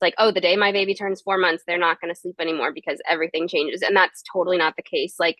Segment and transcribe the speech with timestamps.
[0.00, 2.72] like, oh, the day my baby turns four months, they're not going to sleep anymore
[2.72, 3.82] because everything changes.
[3.82, 5.14] And that's totally not the case.
[5.18, 5.38] Like,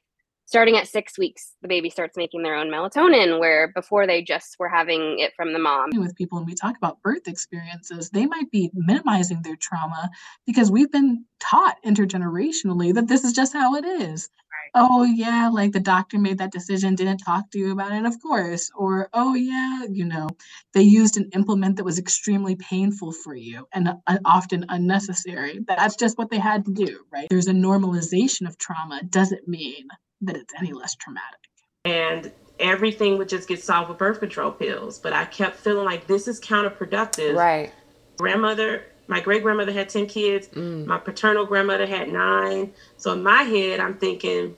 [0.49, 4.57] starting at six weeks, the baby starts making their own melatonin, where before they just
[4.59, 5.91] were having it from the mom.
[5.95, 10.09] With people, when we talk about birth experiences, they might be minimizing their trauma
[10.47, 14.31] because we've been taught intergenerationally that this is just how it is.
[14.75, 14.87] Right.
[14.91, 18.21] Oh, yeah, like the doctor made that decision, didn't talk to you about it, of
[18.21, 18.71] course.
[18.77, 20.29] Or, oh, yeah, you know,
[20.75, 25.61] they used an implement that was extremely painful for you and uh, often unnecessary.
[25.67, 27.27] That's just what they had to do, right?
[27.31, 29.89] There's a normalization of trauma, doesn't mean
[30.23, 31.39] that it's any less traumatic.
[31.85, 34.99] And everything would just get solved with birth control pills.
[34.99, 37.35] But I kept feeling like this is counterproductive.
[37.35, 37.73] Right.
[38.19, 40.49] Grandmother, my great grandmother had 10 kids.
[40.49, 40.87] Mm.
[40.87, 42.73] My paternal grandmother had nine.
[42.99, 44.55] So in my head, I'm thinking,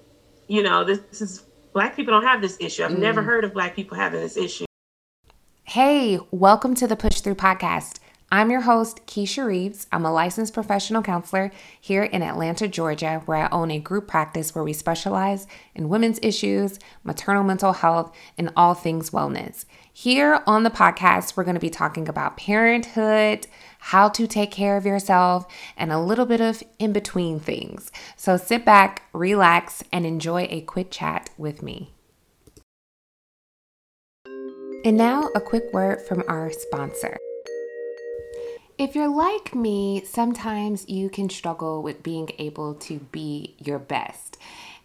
[0.48, 2.84] you know, this, this is black people don't have this issue.
[2.84, 2.98] I've mm.
[2.98, 4.66] never heard of black people having this issue.
[5.62, 8.00] Hey, welcome to the Push Through Podcast.
[8.32, 9.88] I'm your host, Keisha Reaves.
[9.90, 14.54] I'm a licensed professional counselor here in Atlanta, Georgia, where I own a group practice
[14.54, 19.64] where we specialize in women's issues, maternal mental health, and all things wellness.
[19.92, 23.48] Here on the podcast, we're going to be talking about parenthood,
[23.80, 27.90] how to take care of yourself, and a little bit of in between things.
[28.16, 31.92] So sit back, relax, and enjoy a quick chat with me.
[34.84, 37.18] And now, a quick word from our sponsor.
[38.78, 44.38] If you're like me, sometimes you can struggle with being able to be your best.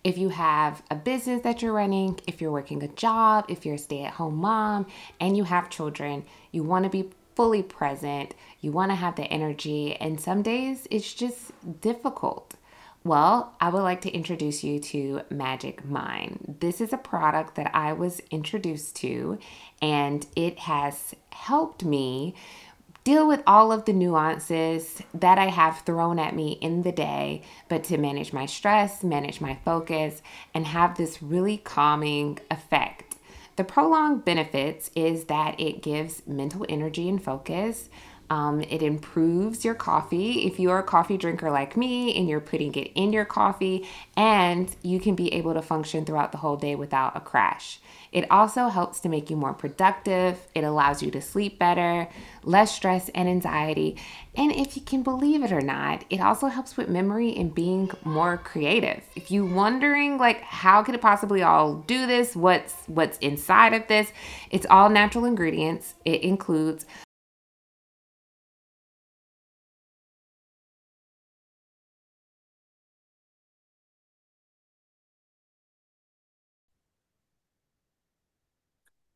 [0.03, 3.75] If you have a business that you're running, if you're working a job, if you're
[3.75, 4.85] a stay at home mom,
[5.21, 9.25] and you have children, you want to be fully present, you want to have the
[9.25, 12.55] energy, and some days it's just difficult.
[13.03, 16.55] Well, I would like to introduce you to Magic Mind.
[16.59, 19.37] This is a product that I was introduced to,
[19.79, 22.33] and it has helped me
[23.03, 27.43] deal with all of the nuances that I have thrown at me in the day,
[27.69, 30.23] but to manage my stress, manage my focus,
[30.55, 33.04] and have this really calming effect.
[33.55, 37.89] The prolonged benefits is that it gives mental energy and focus.
[38.29, 42.73] Um, it improves your coffee if you're a coffee drinker like me and you're putting
[42.73, 46.75] it in your coffee, and you can be able to function throughout the whole day
[46.75, 47.79] without a crash.
[48.15, 50.39] It also helps to make you more productive.
[50.55, 52.07] It allows you to sleep better,
[52.43, 53.97] less stress and anxiety.
[54.35, 57.91] And if you can believe it or not, it also helps with memory and being
[58.05, 59.03] more creative.
[59.17, 62.37] If you're wondering like how could it possibly all do this?
[62.37, 64.13] What's what's inside of this?
[64.49, 65.95] It's all natural ingredients.
[66.05, 66.85] It includes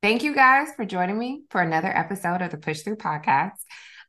[0.02, 3.58] Thank you guys for joining me for another episode of the Push Through Podcast.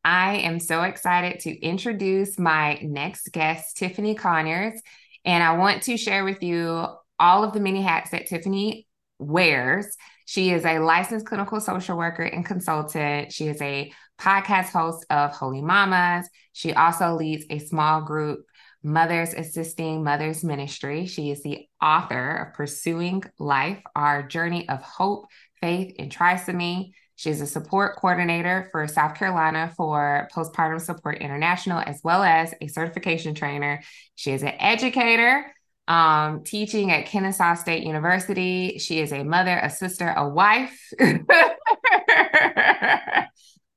[0.04, 4.80] I am so excited to introduce my next guest, Tiffany Conyers.
[5.24, 6.86] And I want to share with you
[7.18, 8.86] all of the many hats that Tiffany
[9.18, 9.96] wears.
[10.26, 13.32] She is a licensed clinical social worker and consultant.
[13.32, 16.28] She is a podcast host of Holy Mamas.
[16.52, 18.46] She also leads a small group,
[18.84, 21.06] Mothers Assisting Mothers Ministry.
[21.06, 25.26] She is the author of Pursuing Life, Our Journey of Hope,
[25.60, 26.92] Faith in Trisomy.
[27.16, 32.66] She's a support coordinator for South Carolina for Postpartum Support International, as well as a
[32.66, 33.82] certification trainer.
[34.14, 35.54] She is an educator,
[35.86, 38.78] um, teaching at Kennesaw State University.
[38.78, 40.80] She is a mother, a sister, a wife.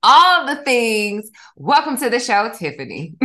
[0.04, 1.30] All the things.
[1.56, 3.16] Welcome to the show, Tiffany.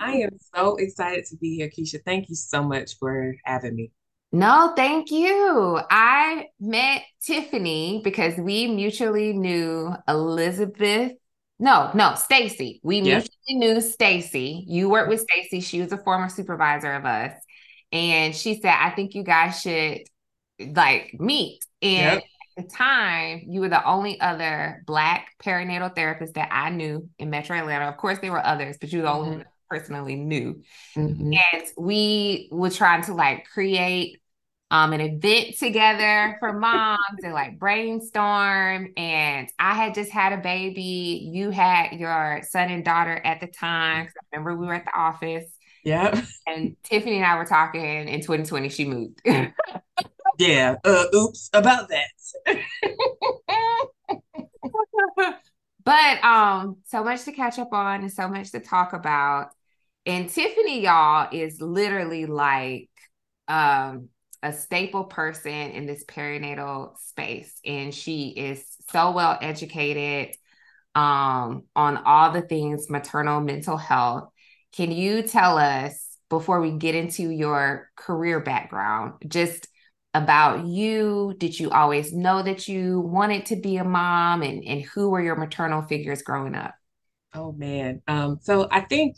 [0.00, 2.00] I am so excited to be here, Keisha.
[2.04, 3.92] Thank you so much for having me.
[4.32, 5.78] No, thank you.
[5.90, 11.12] I met Tiffany because we mutually knew Elizabeth.
[11.58, 12.80] No, no, Stacy.
[12.82, 13.18] We yeah.
[13.18, 14.64] mutually knew Stacy.
[14.66, 15.60] You worked with Stacy.
[15.60, 17.34] She was a former supervisor of us.
[17.92, 20.00] And she said, I think you guys should
[20.58, 21.62] like meet.
[21.82, 22.24] And yep.
[22.56, 27.28] at the time, you were the only other Black perinatal therapist that I knew in
[27.28, 27.84] Metro Atlanta.
[27.84, 29.38] Of course, there were others, but you were the only mm-hmm.
[29.38, 30.62] one personally knew.
[30.96, 31.32] Mm-hmm.
[31.32, 34.21] And we were trying to like create
[34.72, 38.88] um, an event together for moms and like brainstorm.
[38.96, 41.28] And I had just had a baby.
[41.30, 44.08] You had your son and daughter at the time.
[44.08, 45.44] I remember we were at the office.
[45.84, 46.24] Yeah.
[46.46, 49.20] And Tiffany and I were talking in 2020, she moved.
[50.38, 50.76] yeah.
[50.84, 52.08] Uh, oops about that.
[55.84, 59.50] but um, so much to catch up on and so much to talk about.
[60.06, 62.88] And Tiffany, y'all, is literally like
[63.48, 64.08] um
[64.42, 70.34] a staple person in this perinatal space and she is so well educated
[70.94, 74.28] um, on all the things maternal mental health.
[74.72, 79.68] Can you tell us before we get into your career background, just
[80.14, 81.34] about you?
[81.38, 85.22] Did you always know that you wanted to be a mom and, and who were
[85.22, 86.74] your maternal figures growing up?
[87.34, 88.02] Oh man.
[88.06, 89.16] Um, so I think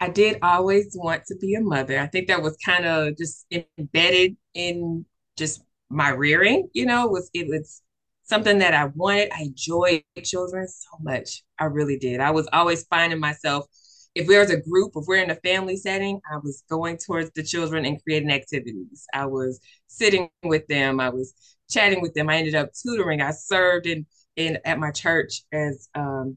[0.00, 1.98] I did always want to be a mother.
[1.98, 3.46] I think that was kind of just
[3.78, 5.04] embedded in
[5.36, 7.82] just my rearing, you know, was it was
[8.22, 9.30] something that I wanted.
[9.32, 11.42] I enjoyed children so much.
[11.58, 12.20] I really did.
[12.20, 13.66] I was always finding myself
[14.14, 17.44] if there's a group, if we're in a family setting, I was going towards the
[17.44, 19.06] children and creating activities.
[19.14, 20.98] I was sitting with them.
[20.98, 21.32] I was
[21.70, 22.28] chatting with them.
[22.28, 23.20] I ended up tutoring.
[23.20, 24.06] I served in
[24.36, 26.36] in at my church as um,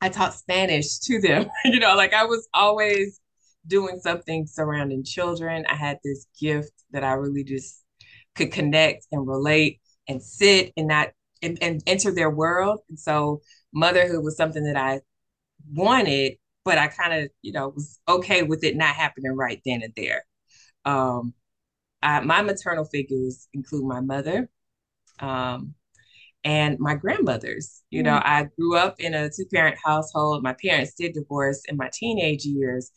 [0.00, 1.50] I taught Spanish to them.
[1.64, 3.20] you know, like I was always
[3.66, 5.66] doing something surrounding children.
[5.68, 7.84] I had this gift that I really just
[8.34, 11.08] could connect and relate and sit and not
[11.42, 12.80] and, and enter their world.
[12.88, 13.42] And so
[13.72, 15.00] motherhood was something that I
[15.72, 16.34] wanted,
[16.64, 19.92] but I kind of, you know, was okay with it not happening right then and
[19.96, 20.24] there.
[20.84, 21.34] Um,
[22.02, 24.48] I, my maternal figures include my mother,
[25.20, 25.74] um,
[26.44, 27.82] and my grandmothers.
[27.90, 28.28] You know, mm-hmm.
[28.28, 30.42] I grew up in a two parent household.
[30.42, 32.90] My parents did divorce in my teenage years,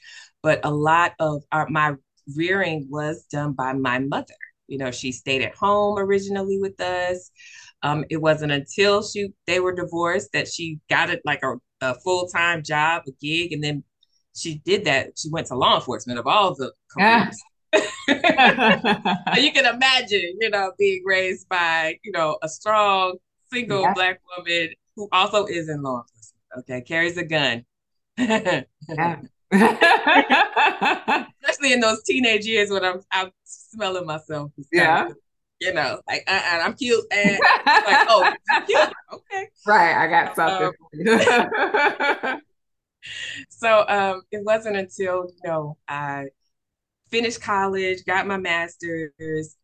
[0.43, 1.93] but a lot of our, my
[2.35, 4.35] rearing was done by my mother.
[4.67, 7.29] You know, she stayed at home originally with us.
[7.83, 11.95] Um, it wasn't until she they were divorced that she got it like a, a
[11.95, 13.83] full time job, a gig, and then
[14.35, 15.17] she did that.
[15.17, 17.41] She went to law enforcement of all the careers.
[17.73, 23.17] you can imagine, you know, being raised by, you know, a strong
[23.51, 23.93] single yeah.
[23.93, 26.41] black woman who also is in law enforcement.
[26.59, 27.65] Okay, carries a gun.
[31.43, 34.51] Especially in those teenage years when I'm I'm smelling myself.
[34.71, 35.09] Yeah.
[35.59, 38.33] you know, like uh, uh, I'm cute and like, oh,
[38.65, 38.89] cute.
[39.13, 39.49] Okay.
[39.65, 39.95] Right.
[39.95, 40.73] I got something.
[42.33, 42.41] Um,
[43.49, 46.27] so um it wasn't until, you know, I
[47.09, 49.55] finished college, got my master's,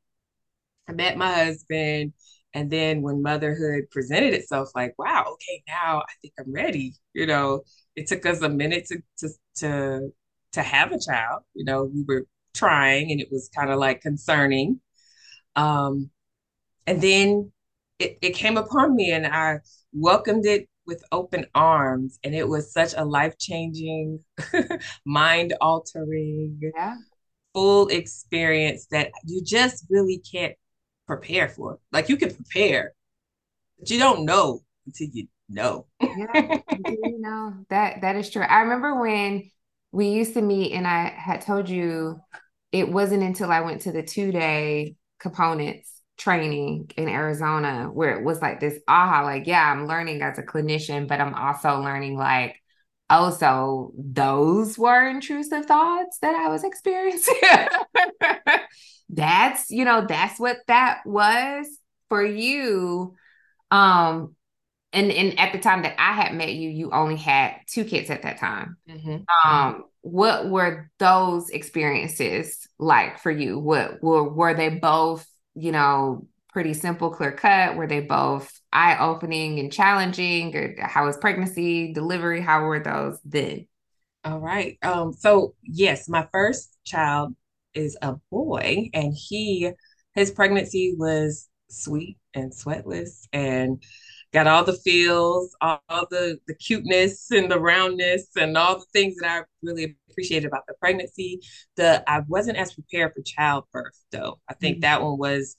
[0.88, 2.14] I met my husband,
[2.58, 6.96] and then when motherhood presented itself, like, wow, okay, now I think I'm ready.
[7.14, 7.62] You know,
[7.96, 10.10] it took us a minute to to to
[10.54, 11.44] to have a child.
[11.54, 12.26] You know, we were
[12.56, 14.82] trying and it was kind of like concerning.
[15.56, 16.10] Um,
[16.88, 17.52] and then
[18.00, 19.60] it, it came upon me and I
[19.94, 22.18] welcomed it with open arms.
[22.24, 24.20] And it was such a life-changing,
[25.06, 26.96] mind-altering, yeah.
[27.54, 30.56] full experience that you just really can't
[31.08, 31.80] prepare for.
[31.92, 32.94] Like you can prepare,
[33.80, 35.88] but you don't know until you know.
[36.02, 38.44] yeah, you know that that is true.
[38.44, 39.50] I remember when
[39.92, 42.20] we used to meet, and I had told you
[42.72, 48.24] it wasn't until I went to the two day components training in Arizona where it
[48.24, 52.18] was like this aha, like, yeah, I'm learning as a clinician, but I'm also learning
[52.18, 52.62] like,
[53.10, 57.36] oh, so those were intrusive thoughts that I was experiencing.
[59.10, 61.68] that's you know that's what that was
[62.10, 63.16] for you.
[63.72, 64.36] Um
[64.94, 68.10] and and at the time that i had met you you only had two kids
[68.10, 68.78] at that time.
[68.90, 69.50] Mm-hmm.
[69.50, 73.60] um what were those experiences like for you?
[73.60, 77.76] What were were they both you know pretty simple clear cut?
[77.76, 80.56] Were they both eye opening and challenging?
[80.56, 82.42] Or how was pregnancy delivery?
[82.42, 83.68] How were those then?
[84.24, 84.78] All right.
[84.82, 87.36] Um so yes my first child
[87.78, 89.72] is a boy and he
[90.16, 93.82] his pregnancy was sweet and sweatless and
[94.34, 99.16] got all the feels, all the the cuteness and the roundness and all the things
[99.22, 101.40] that I really appreciated about the pregnancy.
[101.76, 104.40] The I wasn't as prepared for childbirth though.
[104.50, 104.82] I think mm-hmm.
[104.82, 105.56] that one was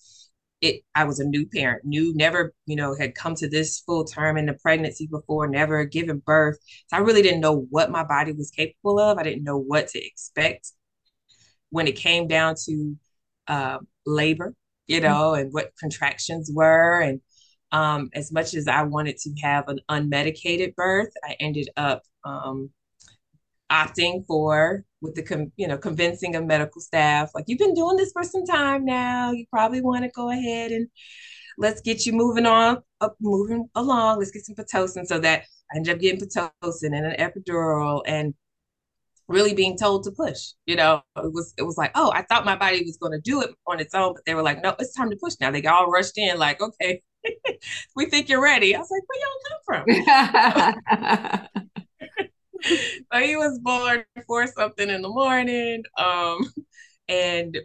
[0.60, 4.04] it I was a new parent, new never, you know, had come to this full
[4.04, 6.58] term in the pregnancy before, never given birth.
[6.88, 9.18] So I really didn't know what my body was capable of.
[9.18, 10.72] I didn't know what to expect
[11.70, 12.96] when it came down to
[13.46, 14.54] uh, labor,
[14.86, 15.06] you mm-hmm.
[15.06, 17.00] know, and what contractions were.
[17.00, 17.20] And
[17.72, 22.70] um, as much as I wanted to have an unmedicated birth, I ended up um,
[23.70, 27.96] opting for with the com- you know convincing of medical staff like you've been doing
[27.96, 30.88] this for some time now you probably want to go ahead and
[31.58, 35.76] let's get you moving on up moving along let's get some pitocin so that i
[35.76, 38.34] ended up getting pitocin and an epidural and
[39.28, 40.52] really being told to push.
[40.66, 43.20] You know, it was it was like, oh, I thought my body was going to
[43.20, 45.50] do it on its own, but they were like, no, it's time to push now.
[45.50, 47.02] They got all rushed in, like, okay,
[47.96, 48.74] we think you're ready.
[48.74, 51.48] I was like, where y'all come from?
[53.12, 56.52] so he was born for something in the morning, um,
[57.08, 57.56] and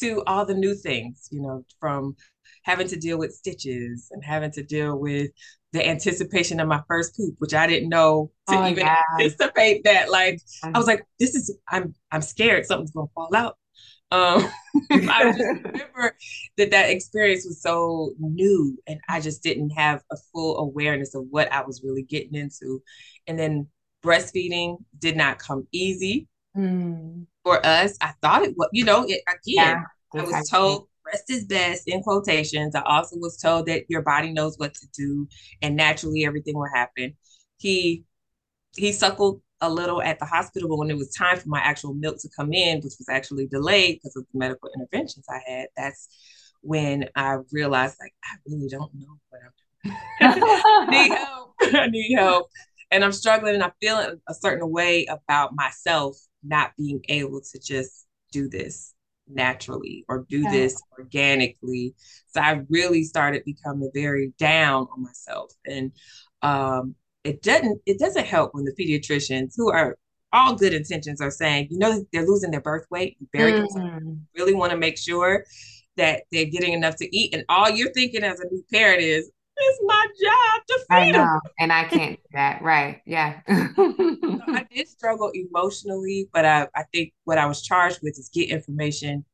[0.00, 2.16] to all the new things, you know, from
[2.62, 5.30] having to deal with stitches and having to deal with
[5.72, 9.00] the anticipation of my first poop, which I didn't know to oh, even yeah.
[9.18, 10.10] anticipate that.
[10.10, 13.56] Like I was like, this is I'm I'm scared something's gonna fall out.
[14.10, 14.46] Um,
[14.90, 16.16] I just remember
[16.58, 21.24] that that experience was so new, and I just didn't have a full awareness of
[21.30, 22.82] what I was really getting into.
[23.26, 23.68] And then
[24.04, 27.24] breastfeeding did not come easy mm.
[27.42, 27.96] for us.
[28.02, 29.80] I thought it was, you know, it, again, yeah,
[30.14, 32.74] I was told rest is best in quotations.
[32.74, 35.28] I also was told that your body knows what to do
[35.60, 37.16] and naturally everything will happen.
[37.58, 38.04] He
[38.76, 41.94] he suckled a little at the hospital, but when it was time for my actual
[41.94, 45.68] milk to come in, which was actually delayed because of the medical interventions I had,
[45.76, 46.08] that's
[46.62, 50.90] when I realized like I really don't know what I'm doing.
[50.90, 51.54] Need help.
[51.62, 52.48] I need help.
[52.90, 57.58] And I'm struggling and I feel a certain way about myself not being able to
[57.58, 58.91] just do this
[59.34, 60.50] naturally or do yeah.
[60.50, 61.94] this organically.
[62.28, 65.52] So I really started becoming very down on myself.
[65.66, 65.92] And
[66.42, 69.96] um, it doesn't it doesn't help when the pediatricians who are
[70.32, 73.16] all good intentions are saying, you know, they're losing their birth weight.
[73.32, 74.20] Very mm.
[74.36, 75.44] Really want to make sure
[75.96, 77.34] that they're getting enough to eat.
[77.34, 79.30] And all you're thinking as a new parent is,
[79.62, 81.40] it's my job to feed them.
[81.58, 82.62] And I can't do that.
[82.62, 83.00] Right.
[83.06, 83.40] Yeah.
[83.48, 88.30] so I did struggle emotionally, but I, I think what I was charged with is
[88.32, 89.24] get information,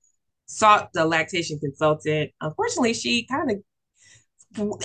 [0.46, 2.30] sought the lactation consultant.
[2.40, 3.58] Unfortunately, she kind of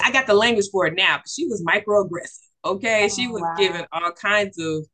[0.03, 2.39] I got the language for it now, but she was microaggressive.
[2.65, 3.05] Okay.
[3.05, 3.55] Oh, she was wow.
[3.57, 4.85] giving all kinds of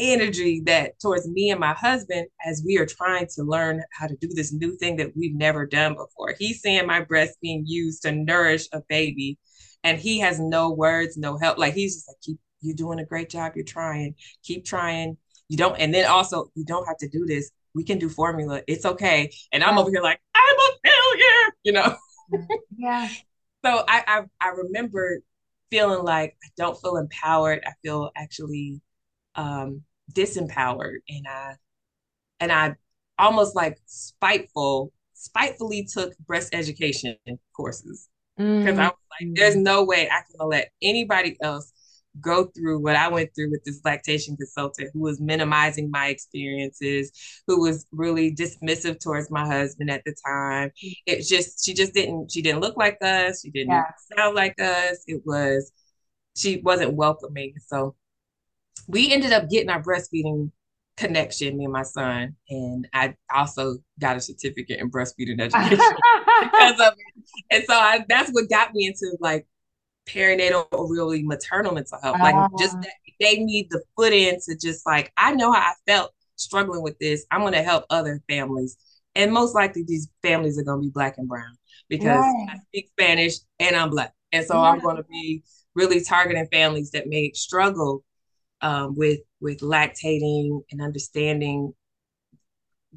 [0.00, 4.16] energy that towards me and my husband as we are trying to learn how to
[4.16, 6.34] do this new thing that we've never done before.
[6.38, 9.38] He's seeing my breast being used to nourish a baby
[9.84, 11.58] and he has no words, no help.
[11.58, 13.52] Like he's just like, keep you're doing a great job.
[13.54, 15.16] You're trying, keep trying.
[15.48, 17.50] You don't, and then also you don't have to do this.
[17.74, 18.62] We can do formula.
[18.66, 19.32] It's okay.
[19.52, 21.96] And I'm over here like, I'm a failure, you know?
[22.76, 23.08] Yeah.
[23.64, 25.20] so I, I I remember
[25.70, 27.62] feeling like I don't feel empowered.
[27.64, 28.80] I feel actually
[29.34, 31.56] um, disempowered, and I
[32.40, 32.76] and I
[33.18, 37.16] almost like spiteful, spitefully took breast education
[37.54, 38.80] courses because mm-hmm.
[38.80, 41.72] I was like, "There's no way I can let anybody else
[42.20, 47.12] go through what I went through with this lactation consultant who was minimizing my experiences,
[47.46, 50.72] who was really dismissive towards my husband at the time.
[51.06, 53.84] It just she just didn't she didn't look like us, she didn't yeah.
[54.16, 55.04] sound like us.
[55.06, 55.72] It was
[56.36, 57.54] she wasn't welcoming.
[57.66, 57.94] So
[58.90, 60.50] we ended up getting our breastfeeding
[60.96, 65.78] connection, me and my son, and I also got a certificate in breastfeeding education
[66.42, 67.24] because of it.
[67.50, 69.46] And so I, that's what got me into like
[70.08, 72.18] perinatal or really maternal mental health.
[72.20, 75.60] Like uh, just that they need the foot in to just like, I know how
[75.60, 77.24] I felt struggling with this.
[77.30, 78.76] I'm going to help other families.
[79.14, 81.56] And most likely these families are going to be black and brown
[81.88, 82.46] because right.
[82.50, 84.12] I speak Spanish and I'm black.
[84.32, 84.70] And so yeah.
[84.70, 85.42] I'm going to be
[85.74, 88.04] really targeting families that may struggle
[88.62, 91.72] um, with with lactating and understanding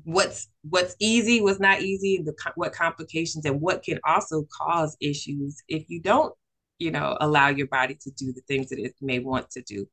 [0.03, 5.61] what's what's easy, what's not easy, the what complications and what can also cause issues
[5.67, 6.33] if you don't
[6.83, 9.87] you know, allow your body to do the things that it may want to do.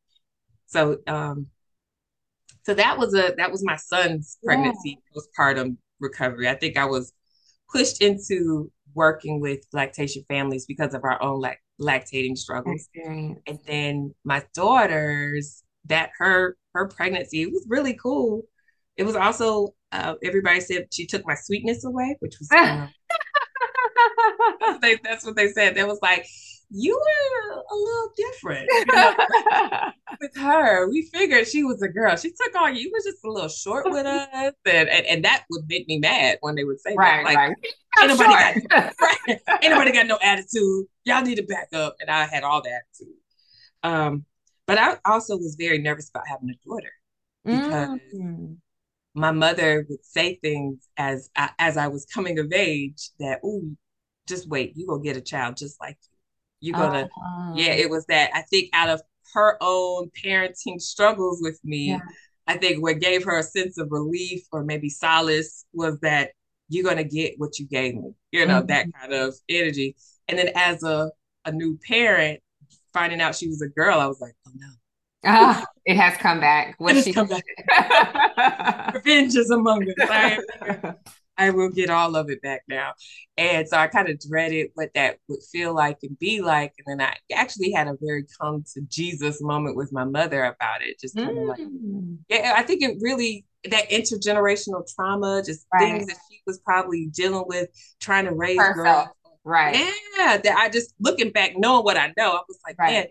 [0.67, 1.47] So, um,
[2.65, 5.21] so that was a that was my son's pregnancy yeah.
[5.23, 6.49] postpartum recovery.
[6.49, 7.13] I think I was
[7.73, 12.89] pushed into working with lactation families because of our own lact- lactating struggles.
[12.95, 13.41] Experience.
[13.47, 18.43] And then my daughter's that her her pregnancy it was really cool.
[18.97, 22.49] It was also uh, everybody said she took my sweetness away, which was
[24.81, 25.75] that's, that's what they said.
[25.77, 26.27] That was like
[26.71, 29.15] you were a little different you know,
[30.21, 30.89] with her.
[30.89, 32.17] We figured she was a girl.
[32.17, 35.45] She took on you was just a little short with us, and, and, and that
[35.51, 37.35] would make me mad when they would say right, that.
[37.35, 37.57] Like, right.
[38.03, 40.87] anybody got, right, anybody got no attitude.
[41.05, 43.17] Y'all need to back up, and I had all the attitude.
[43.83, 44.25] Um,
[44.67, 46.93] but I also was very nervous about having a daughter
[47.45, 47.99] because.
[48.15, 48.57] Mm.
[49.13, 53.73] My mother would say things as as I was coming of age that, "Oh,
[54.29, 55.99] just wait, you gonna get a child just like
[56.61, 57.53] you're gonna, uh-huh.
[57.55, 58.31] yeah, it was that.
[58.35, 59.03] I think out of
[59.35, 61.99] her own parenting struggles with me, yeah.
[62.47, 66.33] I think what gave her a sense of relief or maybe solace was that
[66.69, 68.67] you're gonna get what you gave me, you know, mm-hmm.
[68.67, 69.97] that kind of energy.
[70.29, 71.11] And then as a,
[71.45, 72.41] a new parent,
[72.93, 74.69] finding out she was a girl, I was like, oh no.
[75.23, 76.77] Ah, it has come back.
[76.79, 77.45] What she come back.
[78.95, 80.95] Revenge is among us.
[81.41, 82.93] I will get all of it back now.
[83.37, 86.75] And so I kind of dreaded what that would feel like and be like.
[86.79, 90.83] And then I actually had a very come to Jesus moment with my mother about
[90.83, 91.01] it.
[91.01, 92.19] Just kind of like, mm.
[92.29, 95.81] yeah, I think it really, that intergenerational trauma, just right.
[95.81, 97.69] things that she was probably dealing with,
[98.01, 98.77] trying to raise Perfect.
[98.77, 99.09] girls
[99.45, 99.75] Right.
[100.19, 100.37] Yeah.
[100.37, 102.93] That I just looking back, knowing what I know, I was like, Right.
[102.93, 103.07] man,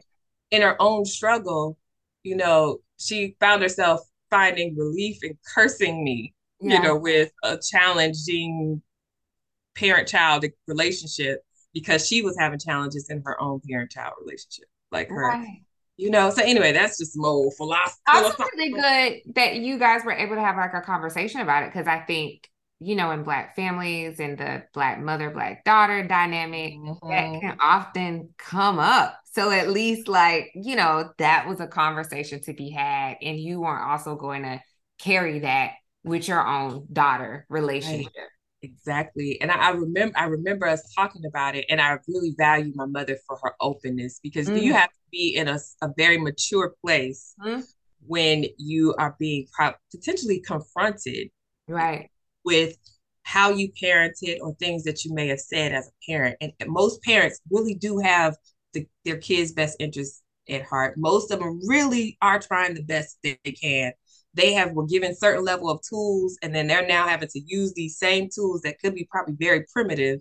[0.51, 1.77] in her own struggle,
[2.23, 6.75] you know, she found herself finding relief and cursing me, Yeah.
[6.77, 8.81] you know, with a challenging
[9.75, 11.41] parent-child relationship
[11.73, 14.65] because she was having challenges in her own parent-child relationship.
[14.91, 15.61] Like her, Right.
[15.97, 16.29] you know.
[16.31, 18.01] So anyway, that's just old philosophy.
[18.07, 21.71] also really good that you guys were able to have like a conversation about it
[21.71, 22.49] because I think
[22.79, 26.73] you know in black families and the black mother black daughter dynamic
[27.03, 27.41] that Mhm.
[27.41, 32.53] can often come up so at least like you know that was a conversation to
[32.53, 34.61] be had and you weren't also going to
[34.97, 35.73] carry that
[36.09, 38.11] with your own daughter relationship
[38.61, 39.39] Exactly.
[39.39, 42.85] And I, I remember I remember us talking about it and I really value my
[42.85, 44.61] mother for her openness because Mm.
[44.63, 47.63] you have to be in a, a very mature place Mhm.
[48.05, 51.29] when you are being pro- potentially confronted
[51.69, 52.09] right
[52.43, 52.77] with
[53.23, 56.35] how you parented or things that you may have said as a parent.
[56.41, 58.35] And most parents really do have
[58.73, 60.95] the, their kids' best interests at heart.
[60.97, 63.93] Most of them really are trying the best that they can.
[64.33, 67.73] They have were given certain level of tools, and then they're now having to use
[67.73, 70.19] these same tools that could be probably very primitive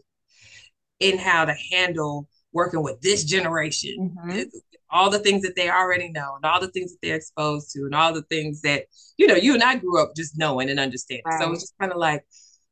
[1.01, 4.51] in how to handle working with this generation Mhm.
[4.91, 7.81] all the things that they already know and all the things that they're exposed to
[7.85, 8.87] and all the things that
[9.19, 11.25] you know you and I grew up just knowing and understanding.
[11.39, 12.25] So it's just kind of like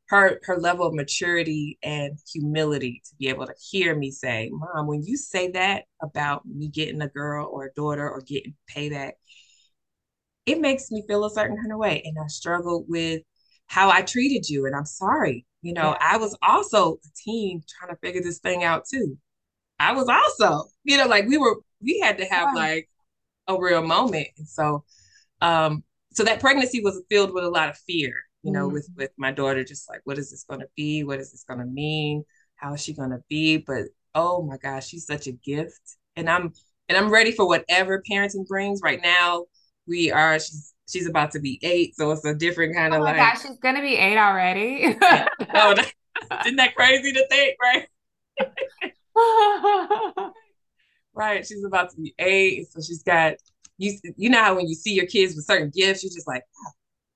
[0.07, 4.87] her her level of maturity and humility to be able to hear me say, "Mom,
[4.87, 9.13] when you say that about me getting a girl or a daughter or getting payback,
[10.47, 13.23] it makes me feel a certain kind of way, and I struggled with
[13.67, 15.45] how I treated you, and I'm sorry.
[15.63, 15.97] You know, Yeah.
[16.01, 19.17] I was also a teen trying to figure this thing out too.
[19.79, 22.55] I was also, you know, like we were, we had to have Yeah.
[22.55, 22.89] like
[23.47, 24.27] a real moment.
[24.37, 24.83] And so,
[25.41, 28.73] um, so that pregnancy was filled with a lot of fear, you know, Mhm.
[28.73, 31.03] with with my daughter, just like, what is this going to be?
[31.03, 32.25] What is this going to mean?
[32.55, 33.57] How is she going to be?
[33.57, 33.85] But
[34.15, 35.81] oh my gosh, she's such a gift,
[36.15, 36.53] and I'm
[36.89, 38.81] and I'm ready for whatever parenting brings.
[38.83, 39.45] Right now,
[39.87, 40.39] we are.
[40.39, 43.17] She's she's about to be eight, so it's a different kind oh of my like.
[43.17, 44.95] gosh she's gonna be eight already
[45.53, 45.91] Oh, that-
[46.45, 47.87] isn't that crazy to think, right?
[51.13, 51.43] Right.
[51.47, 52.71] She's about to be eight.
[52.71, 53.33] So she's got
[53.79, 56.43] you you know how when you see your kids with certain gifts, you're just like,
[56.63, 56.71] "Oh,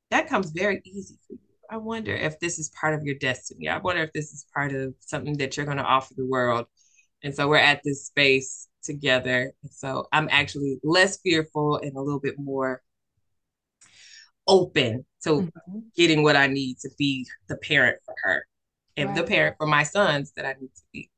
[0.09, 1.39] that comes very easy for you.
[1.69, 3.69] I wonder if this is part of your destiny.
[3.69, 6.65] I wonder if this is part of something that you're gonna offer the world.
[7.23, 9.53] And so we're at this space together.
[9.71, 12.81] So I'm actually less fearful and a little bit more
[14.47, 15.91] open to Mhm.
[15.95, 18.45] getting what I need to be the parent for her
[18.97, 21.09] and the parent for my sons that I need to be.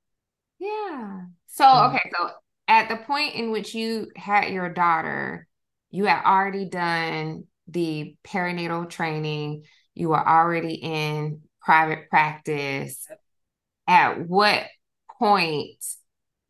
[0.60, 1.26] Yeah.
[1.48, 1.88] So, Mhm.
[1.88, 2.30] okay, so
[2.68, 5.48] at the point in which you had your daughter,
[5.92, 13.08] you had already done the perinatal training, you were already in private practice.
[13.88, 14.66] At what
[15.20, 15.84] point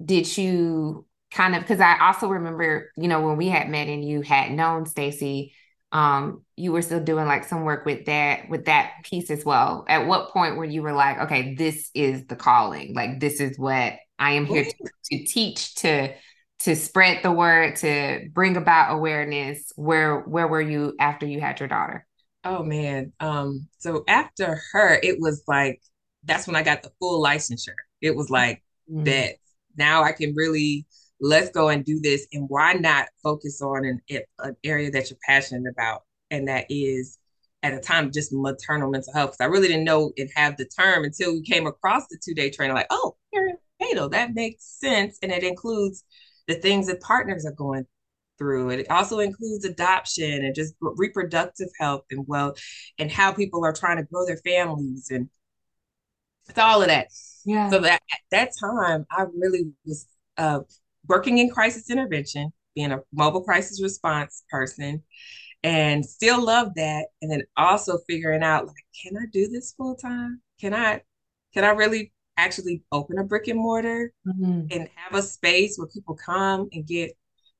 [0.04, 4.08] did you kind of, because I also remember, you know, when we had met and
[4.08, 5.54] you had known Stacy,
[5.92, 9.86] um, you were still doing like some work with that with that piece as well.
[9.88, 13.60] At what point where you were like, okay, this is the calling, like this is
[13.60, 14.74] what I am here to,
[15.12, 16.14] to teach, to
[16.60, 19.72] to spread the word, to bring about awareness.
[19.76, 22.08] Where where were you after you had your daughter?
[22.44, 23.14] Oh man.
[23.20, 25.82] Um, so after her, it was like
[26.24, 27.76] that's when I got the full licensure.
[28.02, 29.06] It was like Mm.
[29.06, 29.36] that
[29.78, 30.86] now I can really
[31.20, 32.28] let's go and do this.
[32.34, 34.02] And why not focus on an,
[34.40, 36.04] an area that you're passionate about?
[36.30, 37.18] And that is
[37.64, 39.32] at a time just maternal mental health.
[39.32, 42.34] Because I really didn't know and have the term until we came across the two
[42.34, 45.18] day training, like, oh, perinatal, that makes sense.
[45.24, 46.04] And it includes
[46.48, 47.86] the things that partners are going
[48.38, 48.72] through.
[48.72, 52.56] It also includes adoption and just reproductive health and well,
[53.00, 55.30] and how people are trying to grow their families and
[56.50, 57.08] it's all of that.
[57.46, 57.70] Yeah.
[57.70, 60.62] So that at that time, I really was uh,
[61.08, 65.04] working in crisis intervention, being a mobile crisis response person,
[65.64, 67.08] and still love that.
[67.22, 70.42] And then also figuring out like, can I do this full time?
[70.60, 71.02] Can I,
[71.54, 74.68] can I really actually open a brick and mortar Mhm.
[74.72, 77.12] and have a space where people come and get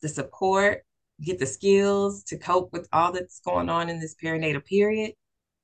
[0.02, 0.84] the support,
[1.22, 5.14] get the skills to cope with all that's going on in this perinatal period?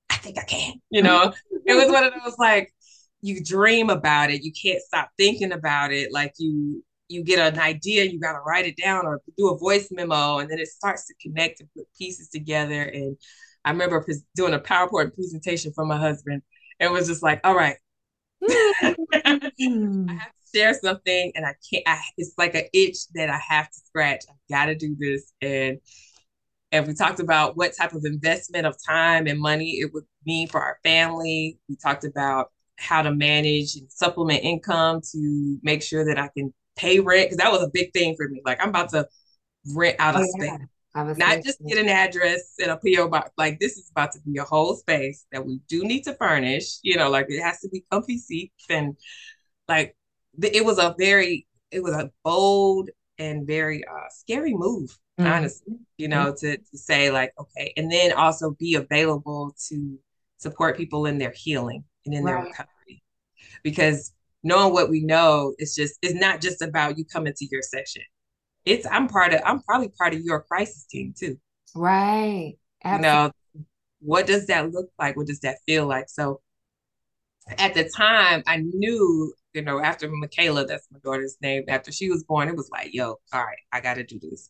[0.10, 0.74] I think I can.
[0.90, 1.34] You know,
[1.66, 2.74] it was one of those like
[3.22, 6.12] you dream about it, you can't stop thinking about it.
[6.14, 9.58] Like you you get an idea, you got to write it down or do a
[9.58, 12.84] voice memo, and then it starts to connect and put pieces together.
[12.84, 13.18] And
[13.66, 14.06] I remember
[14.36, 16.44] doing a PowerPoint presentation for my husband,
[16.80, 17.78] and was just like, "All right,
[19.14, 20.08] I Mm.
[20.20, 21.84] have to share something, and I can't.
[21.88, 24.24] I, it's like an itch that I have to scratch.
[24.30, 25.80] I got to do this." And
[26.72, 30.48] and we talked about what type of investment of time and money it would mean
[30.48, 31.60] for our family.
[31.70, 36.54] We talked about how to manage and supplement income to make sure that I can
[36.78, 38.42] pay rent because that was a big thing for me.
[38.46, 39.08] Like I'm about to
[39.76, 40.50] rent out a oh, space.
[40.50, 41.14] Yeah.
[41.18, 43.32] Not just get an address and a PO box.
[43.38, 46.80] Like this is about to be a whole space that we do need to furnish.
[46.82, 48.96] You know, like it has to be comfy seats and
[49.68, 49.96] like
[50.42, 54.90] it was a very, it was a bold and very uh, scary move,
[55.20, 55.32] mm-hmm.
[55.32, 55.76] honestly.
[55.98, 56.48] You know, mm-hmm.
[56.48, 60.00] to, to say like, okay, and then also be available to
[60.38, 62.34] support people in their healing and in right.
[62.34, 63.04] their recovery,
[63.64, 67.62] because knowing what we know is just it's not just about you coming to your
[67.62, 68.02] session.
[68.66, 71.40] It's I'm part of I'm probably part of your crisis team too.
[71.76, 72.56] Right.
[72.84, 73.08] Absolutely.
[73.08, 73.32] You know,
[74.00, 75.16] what does that look like?
[75.16, 76.10] What does that feel like?
[76.10, 76.42] So
[77.58, 82.10] at the time I knew, you know, after Michaela, that's my daughter's name, after she
[82.10, 84.50] was born, it was like, yo, all right, I gotta do this.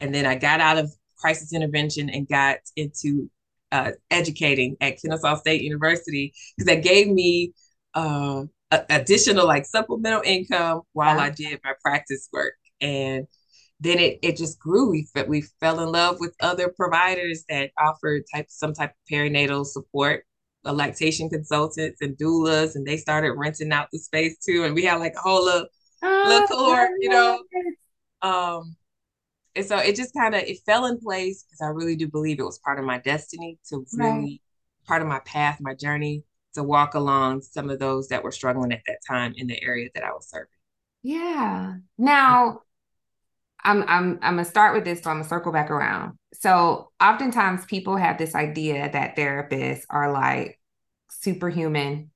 [0.00, 3.30] And then I got out of crisis intervention and got into
[3.72, 7.52] uh, educating at Kennesaw State University because that gave me
[7.94, 8.44] uh,
[8.90, 12.54] additional like supplemental income while I did my practice work.
[12.80, 13.26] And
[13.80, 14.90] then it, it just grew.
[14.90, 19.66] We, we fell in love with other providers that offered type some type of perinatal
[19.66, 20.24] support,
[20.64, 24.64] a lactation consultants and doulas, and they started renting out the space too.
[24.64, 25.66] And we had like a whole little,
[26.02, 27.42] oh, little tour, you know.
[28.22, 28.76] Um,
[29.56, 32.40] and so it just kind of it fell in place because I really do believe
[32.40, 34.40] it was part of my destiny to really right.
[34.86, 38.72] part of my path, my journey to walk along some of those that were struggling
[38.72, 40.48] at that time in the area that I was serving.
[41.02, 41.74] Yeah.
[41.98, 42.60] Now,
[43.62, 46.18] I'm I'm I'm gonna start with this, so I'm gonna circle back around.
[46.34, 50.58] So oftentimes people have this idea that therapists are like
[51.10, 52.10] superhuman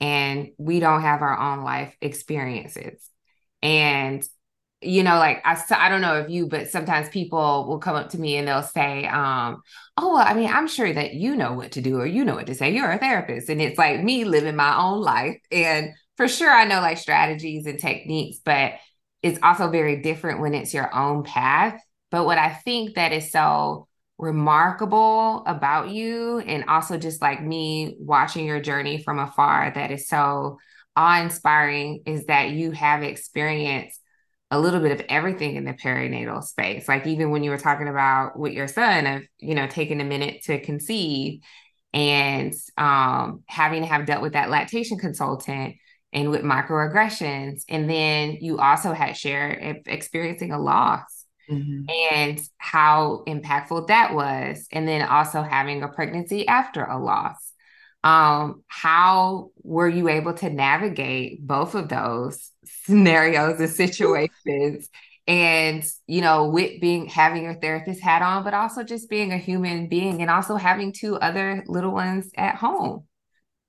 [0.00, 3.10] and we don't have our own life experiences.
[3.62, 4.26] And
[4.80, 8.10] you know, like I, I don't know if you, but sometimes people will come up
[8.10, 9.62] to me and they'll say, um,
[9.96, 12.36] oh, well, I mean, I'm sure that you know what to do or you know
[12.36, 12.72] what to say.
[12.72, 13.48] You're a therapist.
[13.48, 15.40] And it's like me living my own life.
[15.50, 18.74] And for sure, I know like strategies and techniques, but
[19.22, 21.80] it's also very different when it's your own path.
[22.10, 27.96] But what I think that is so remarkable about you, and also just like me
[27.98, 30.58] watching your journey from afar, that is so
[30.94, 34.00] awe inspiring, is that you have experienced
[34.50, 36.88] a little bit of everything in the perinatal space.
[36.88, 40.04] Like even when you were talking about with your son of, you know, taking a
[40.04, 41.42] minute to conceive
[41.92, 45.76] and um, having to have dealt with that lactation consultant
[46.12, 47.62] and with microaggressions.
[47.68, 51.84] And then you also had shared experiencing a loss mm-hmm.
[52.14, 54.66] and how impactful that was.
[54.72, 57.47] And then also having a pregnancy after a loss
[58.04, 62.50] um, how were you able to navigate both of those
[62.84, 64.88] scenarios and situations?
[65.26, 69.36] And you know with being having your therapist hat on but also just being a
[69.36, 73.04] human being and also having two other little ones at home.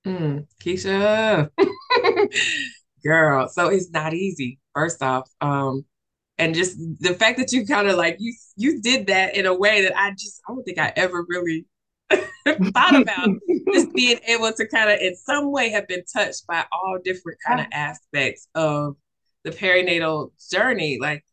[0.06, 1.50] Mm, keisha.
[3.04, 5.28] Girl so it's not easy first off.
[5.42, 5.84] Um
[6.38, 9.54] and just the fact that you kind of like you you did that in a
[9.54, 11.66] way that i just i don't think i ever really
[12.72, 13.28] thought about
[13.72, 17.38] just being able to kind of in some way have been touched by all different
[17.46, 18.96] kind of aspects of
[19.44, 21.24] the perinatal journey like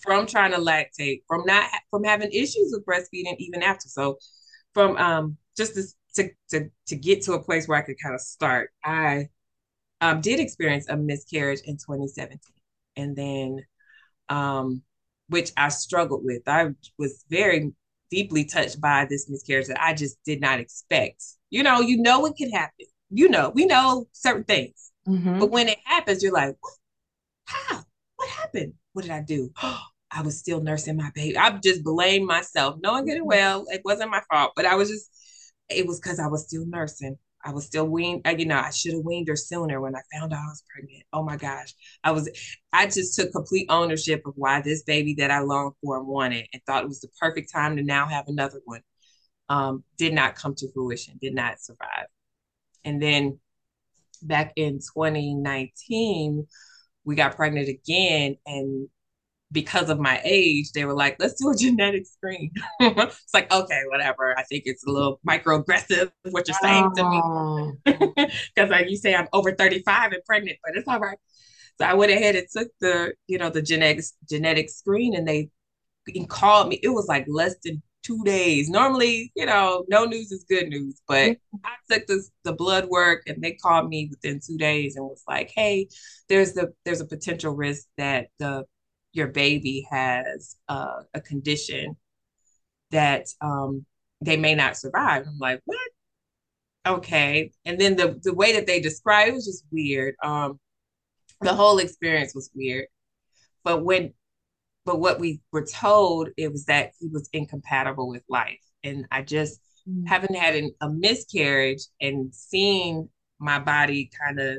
[0.00, 3.88] from trying to lactate from not from having issues with breastfeeding even after.
[3.88, 4.18] So
[4.74, 5.82] from um just to
[6.14, 9.28] to to, to get to a place where i could kind of start i
[10.00, 12.38] um did experience a miscarriage in 2017
[12.96, 13.64] and then
[14.28, 14.82] um
[15.28, 16.42] which i struggled with.
[16.46, 17.72] I was very
[18.10, 21.22] deeply touched by this miscarriage that I just did not expect.
[21.50, 22.86] You know, you know it can happen.
[23.10, 24.90] You know, we know certain things.
[25.08, 25.38] Mm-hmm.
[25.38, 26.56] But when it happens, you're like,
[27.44, 27.82] how?
[28.16, 28.74] What happened?
[28.92, 29.50] What did I do?
[30.10, 31.36] I was still nursing my baby.
[31.36, 33.66] I just blamed myself, knowing it well.
[33.68, 35.10] It wasn't my fault, but I was just,
[35.68, 37.18] it was because I was still nursing.
[37.46, 38.26] I was still weaned.
[38.26, 40.64] Uh, you know, I should have weaned her sooner when I found out I was
[40.68, 41.04] pregnant.
[41.12, 41.72] Oh my gosh.
[42.02, 42.28] I was,
[42.72, 46.48] I just took complete ownership of why this baby that I longed for and wanted
[46.52, 48.80] and thought it was the perfect time to now have another one.
[49.48, 52.06] Um, did not come to fruition, did not survive.
[52.84, 53.38] And then
[54.22, 56.48] back in 2019,
[57.04, 58.88] we got pregnant again and
[59.52, 62.50] because of my age, they were like, let's do a genetic screen.
[62.80, 64.38] it's like, okay, whatever.
[64.38, 66.94] I think it's a little microaggressive what you're saying oh.
[66.96, 67.20] to me.
[67.24, 67.72] Oh.
[68.54, 71.18] Because like you say I'm over 35 and pregnant, but it's all right.
[71.78, 75.50] So I went ahead and took the, you know, the genetics genetic screen and they
[76.28, 76.80] called me.
[76.82, 78.68] It was like less than two days.
[78.68, 83.22] Normally, you know, no news is good news, but I took this the blood work
[83.26, 85.88] and they called me within two days and was like, hey,
[86.28, 88.64] there's the there's a potential risk that the
[89.16, 91.96] your baby has uh, a condition
[92.90, 93.86] that um,
[94.20, 95.24] they may not survive.
[95.26, 95.78] I'm like, what?
[96.86, 97.52] okay.
[97.64, 100.14] And then the the way that they described it was just weird.
[100.22, 100.60] Um,
[101.40, 102.86] the whole experience was weird.
[103.64, 104.14] But when,
[104.84, 109.22] but what we were told it was that he was incompatible with life, and I
[109.22, 110.06] just mm-hmm.
[110.06, 114.58] haven't had an, a miscarriage and seeing my body kind of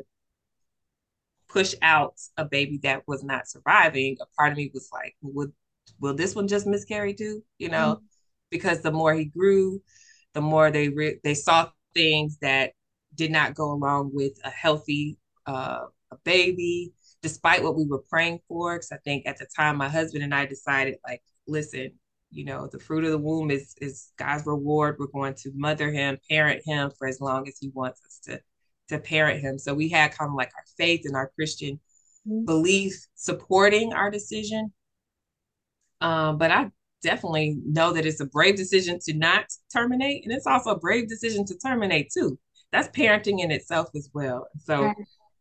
[1.58, 4.16] push out a baby that was not surviving.
[4.22, 5.52] A part of me was like, would
[6.00, 7.44] will this one just miscarry too?
[7.58, 8.06] You know, mm-hmm.
[8.52, 9.82] because the more he grew,
[10.34, 12.74] the more they re- they saw things that
[13.16, 15.18] did not go along with a healthy
[15.48, 16.94] uh, a baby,
[17.24, 18.76] despite what we were praying for.
[18.76, 21.92] Because I think at the time, my husband and I decided, like, listen,
[22.30, 24.98] you know, the fruit of the womb is is God's reward.
[25.00, 28.42] We're going to mother him, parent him for as long as He wants us to
[28.90, 29.58] to parent him.
[29.58, 31.80] So we had kind of like our faith and our Christian
[32.28, 32.46] mm-hmm.
[32.46, 34.72] belief supporting our decision.
[36.02, 36.72] Um, but I
[37.02, 41.08] definitely know that it's a brave decision to not terminate, and it's also a brave
[41.08, 42.38] decision to terminate too.
[42.72, 44.48] That's parenting in itself as well.
[44.64, 44.94] So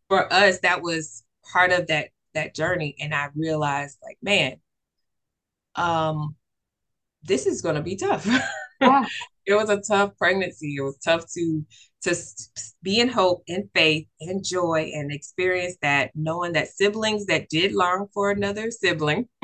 [0.09, 4.56] for us, that was part of that that journey, and I realized, like, man,
[5.74, 6.37] um,
[7.22, 8.26] this is going to be tough.
[8.78, 9.06] Yeah.
[9.46, 10.74] it was a tough pregnancy.
[10.76, 11.64] It was tough to
[12.07, 12.16] to
[12.83, 17.73] be in hope and faith and joy and experience that knowing that siblings that did
[17.73, 19.29] long for another sibling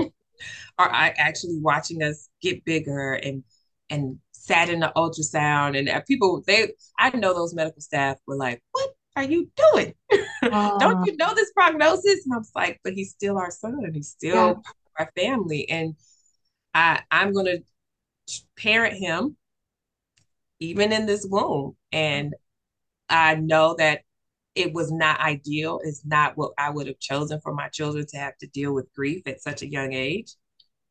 [0.78, 3.42] are actually watching us get bigger and
[3.90, 8.36] and sat in the ultrasound and uh, people they I know those medical staff were
[8.36, 9.94] like, what are you doing?
[10.42, 12.24] Uh, Don't you know this prognosis?
[12.24, 14.54] And I was like, but he's still our son and he's still yeah.
[14.98, 15.68] our family.
[15.68, 15.96] And
[16.74, 17.58] I I'm gonna
[18.56, 19.36] parent him
[20.60, 21.76] even in this womb.
[21.90, 22.34] And
[23.08, 24.02] I know that
[24.54, 25.80] it was not ideal.
[25.82, 28.92] It's not what I would have chosen for my children to have to deal with
[28.94, 30.34] grief at such a young age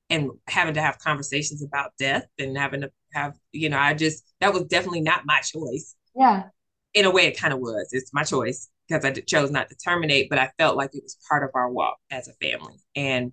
[0.09, 4.23] and having to have conversations about death and having to have, you know, I just,
[4.39, 5.95] that was definitely not my choice.
[6.15, 6.43] Yeah.
[6.93, 7.89] In a way, it kind of was.
[7.91, 11.17] It's my choice because I chose not to terminate, but I felt like it was
[11.29, 12.75] part of our walk as a family.
[12.95, 13.31] And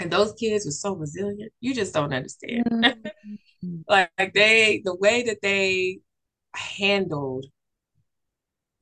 [0.00, 1.52] and those kids were so resilient.
[1.60, 2.64] You just don't understand.
[2.64, 3.76] Mm-hmm.
[3.86, 5.98] like, like they, the way that they
[6.54, 7.46] handled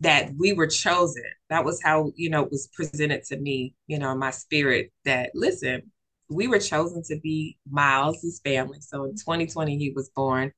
[0.00, 1.24] that we were chosen.
[1.50, 5.30] That was how, you know, it was presented to me, you know, my spirit that
[5.34, 5.90] listen,
[6.30, 8.80] we were chosen to be Miles's family.
[8.80, 10.52] So in 2020, he was born.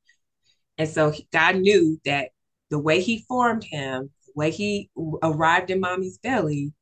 [0.79, 2.31] And so God knew that
[2.71, 4.91] the way he formed him, the way he
[5.23, 6.73] arrived in mommy's belly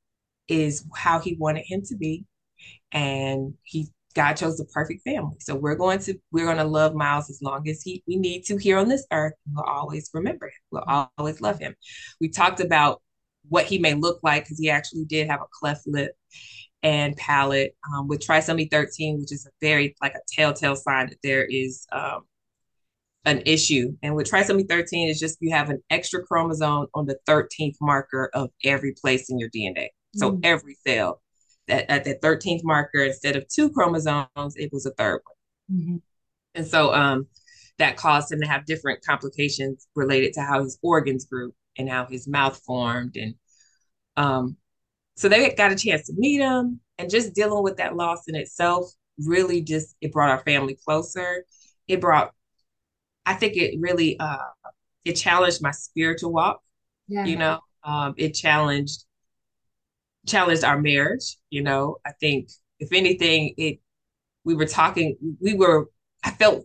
[0.48, 2.24] is how he wanted him to be.
[2.92, 5.36] And he God chose the perfect family.
[5.38, 8.42] So we're going to we're going to love Miles as long as he we need
[8.46, 9.34] to here on this earth.
[9.54, 10.52] We'll always remember him.
[10.72, 11.76] We'll always love him.
[12.20, 13.00] We talked about
[13.48, 16.16] what he may look like because he actually did have a cleft lip
[16.82, 21.18] and palate um, with trisomy 13, which is a very like a telltale sign that
[21.22, 22.22] there is um,
[23.24, 23.96] an issue.
[24.02, 28.30] And with trisomy 13 is just you have an extra chromosome on the 13th marker
[28.34, 29.90] of every place in your DNA.
[30.16, 30.40] So mm.
[30.42, 31.22] every cell
[31.68, 35.80] that at that 13th marker, instead of two chromosomes, it was a third one.
[35.80, 35.96] Mm-hmm.
[36.54, 37.26] And so um,
[37.78, 42.06] that caused him to have different complications related to how his organs grew and how
[42.06, 43.16] his mouth formed.
[43.16, 43.34] And
[44.16, 44.56] um,
[45.16, 48.34] so they got a chance to meet him and just dealing with that loss in
[48.34, 51.44] itself really just it brought our family closer.
[51.86, 52.32] It brought,
[53.26, 54.38] I think it really uh,
[55.04, 56.60] it challenged my spiritual walk.
[57.08, 57.24] Yeah.
[57.24, 59.04] You know, um, it challenged
[60.28, 61.36] challenged our marriage.
[61.50, 63.80] You know, I think if anything, it
[64.44, 65.90] we were talking, we were,
[66.24, 66.64] I felt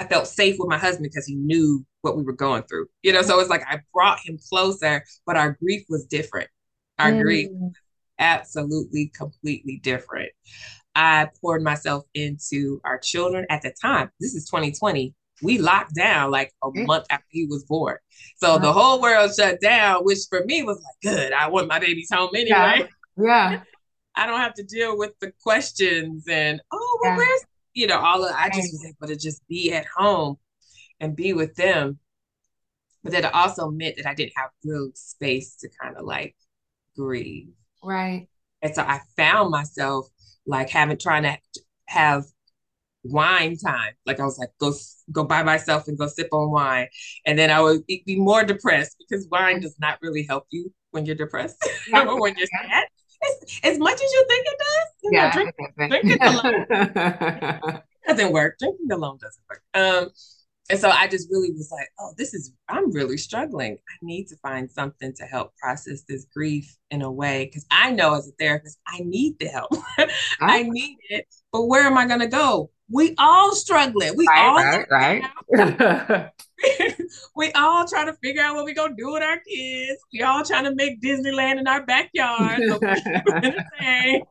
[0.00, 2.86] I felt safe with my husband because he knew what we were going through.
[3.02, 6.48] You know, so it's like I brought him closer, but our grief was different.
[6.98, 7.22] Our mm.
[7.22, 7.48] grief
[8.18, 10.30] absolutely completely different.
[10.94, 14.10] I poured myself into our children at the time.
[14.20, 15.14] This is 2020.
[15.42, 17.96] We locked down like a month after he was born.
[18.36, 21.32] So the whole world shut down, which for me was like, good.
[21.32, 22.88] I want my babies home anyway.
[23.22, 23.62] Yeah.
[24.16, 27.16] I don't have to deal with the questions and oh well yeah.
[27.16, 30.36] where's you know all of I just was able to just be at home
[30.98, 31.98] and be with them.
[33.02, 36.36] But that also meant that I didn't have real space to kind of like
[36.96, 37.48] grieve.
[37.82, 38.28] Right.
[38.60, 40.06] And so I found myself
[40.46, 41.38] like having trying to
[41.86, 42.24] have
[43.02, 43.94] wine time.
[44.04, 44.74] Like I was like, go
[45.10, 46.88] go by myself and go sip on wine.
[47.24, 49.62] And then I would be more depressed because wine mm.
[49.62, 51.56] does not really help you when you're depressed
[51.88, 52.04] yeah.
[52.04, 52.86] or when you're sad
[53.22, 54.88] as, as much as you think it does.
[55.02, 55.54] You yeah, know, drink,
[55.90, 58.58] drinking alone doesn't work.
[58.58, 59.62] Drinking alone doesn't work.
[59.74, 60.10] Um,
[60.70, 63.74] and so I just really was like, oh, this is, I'm really struggling.
[63.74, 67.50] I need to find something to help process this grief in a way.
[67.52, 69.72] Cause I know as a therapist, I need the help.
[70.40, 71.26] I need it.
[71.52, 72.70] But where am I going to go?
[72.92, 74.16] We all struggling.
[74.16, 76.30] We right, all right, right.
[77.36, 80.00] we all trying to figure out what we're gonna do with our kids.
[80.12, 82.60] We all trying to make Disneyland in our backyard.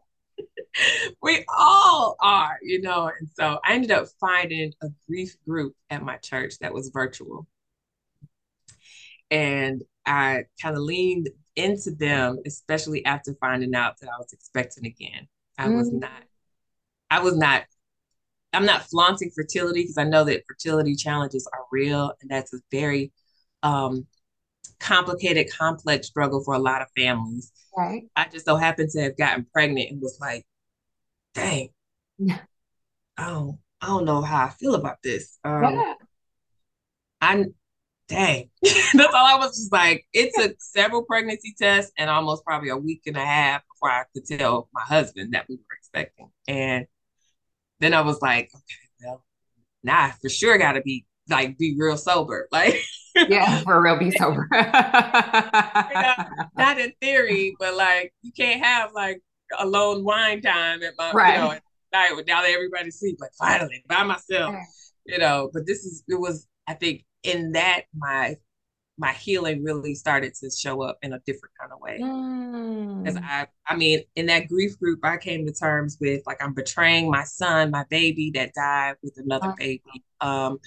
[1.21, 3.11] we all are, you know.
[3.17, 7.47] And so I ended up finding a grief group at my church that was virtual.
[9.31, 14.85] And I kind of leaned into them, especially after finding out that I was expecting
[14.85, 15.27] again.
[15.57, 15.77] I mm-hmm.
[15.77, 16.23] was not,
[17.11, 17.63] I was not,
[18.53, 22.59] I'm not flaunting fertility because I know that fertility challenges are real and that's a
[22.71, 23.11] very
[23.61, 24.07] um,
[24.79, 27.51] complicated, complex struggle for a lot of families.
[27.77, 28.03] Right.
[28.15, 30.45] I just so happened to have gotten pregnant and was like,
[31.33, 31.69] dang,
[32.17, 32.39] yeah.
[33.17, 35.37] I don't, I don't know how I feel about this.
[35.43, 35.93] Um, yeah.
[37.21, 37.45] I
[38.07, 38.49] dang.
[38.61, 42.77] That's all I was just like, it took several pregnancy tests and almost probably a
[42.77, 46.31] week and a half before I could tell my husband that we were expecting.
[46.47, 46.87] And
[47.79, 49.23] then I was like, okay, well,
[49.83, 52.47] now I for sure gotta be like be real sober.
[52.59, 52.81] Like
[53.15, 54.47] Yeah, for real be sober.
[56.55, 59.21] not in theory, but like you can't have like
[59.57, 61.33] alone wine time at my right.
[61.33, 61.57] you know
[61.91, 64.55] night now that everybody's asleep, like finally by myself.
[65.05, 68.37] You know, but this is it was I think in that my
[68.99, 71.97] my healing really started to show up in a different kind of way.
[71.97, 73.23] Because mm.
[73.23, 77.09] I, I mean, in that grief group, I came to terms with like I'm betraying
[77.09, 79.55] my son, my baby that died with another oh.
[79.57, 80.03] baby.
[80.19, 80.59] Um,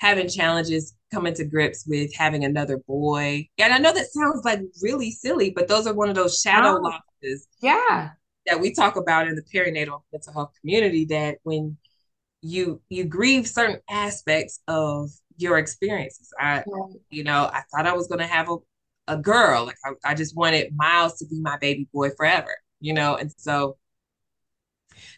[0.00, 3.48] having challenges, coming to grips with having another boy.
[3.58, 6.78] And I know that sounds like really silly, but those are one of those shadow
[6.78, 6.82] oh.
[6.82, 7.48] losses.
[7.62, 8.10] Yeah.
[8.46, 11.06] That we talk about in the perinatal mental health community.
[11.06, 11.78] That when
[12.42, 15.10] you you grieve certain aspects of
[15.42, 16.32] your experiences.
[16.38, 16.64] I,
[17.10, 18.56] you know, I thought I was going to have a,
[19.08, 19.66] a girl.
[19.66, 23.16] Like I, I just wanted Miles to be my baby boy forever, you know?
[23.16, 23.76] And so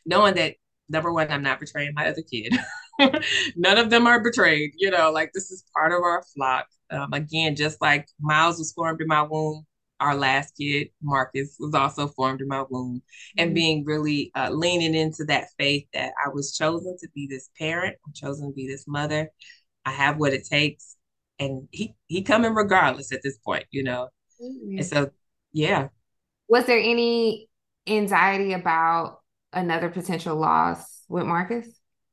[0.07, 0.55] knowing that
[0.89, 2.55] number one, I'm not betraying my other kid.
[3.57, 6.67] None of them are betrayed, you know, like this is part of our flock.
[6.91, 9.67] Um, again, just like Miles was formed in my womb,
[10.01, 13.43] our last kid, Marcus, was also formed in my womb, mm-hmm.
[13.43, 17.51] and being really uh, leaning into that faith that I was chosen to be this
[17.59, 19.31] parent, I'm chosen to be this mother,
[19.85, 20.97] I have what it takes.
[21.39, 24.09] And he he coming regardless at this point, you know.
[24.41, 24.79] Mm-hmm.
[24.79, 25.11] And so
[25.53, 25.89] yeah.
[26.49, 27.49] Was there any
[27.87, 29.21] anxiety about
[29.53, 31.67] another potential loss with Marcus?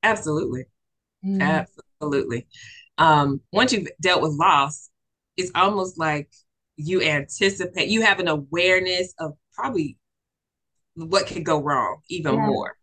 [0.04, 0.66] Absolutely.
[1.26, 1.42] Mm-hmm.
[1.42, 2.48] Absolutely.
[2.98, 4.90] Um, once you've dealt with loss,
[5.38, 6.32] it's almost like
[6.76, 9.98] you anticipate, you have an awareness of probably
[10.96, 12.46] what could go wrong even yeah.
[12.46, 12.76] more.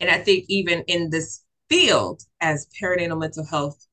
[0.00, 3.86] And I think even in this field as perinatal mental health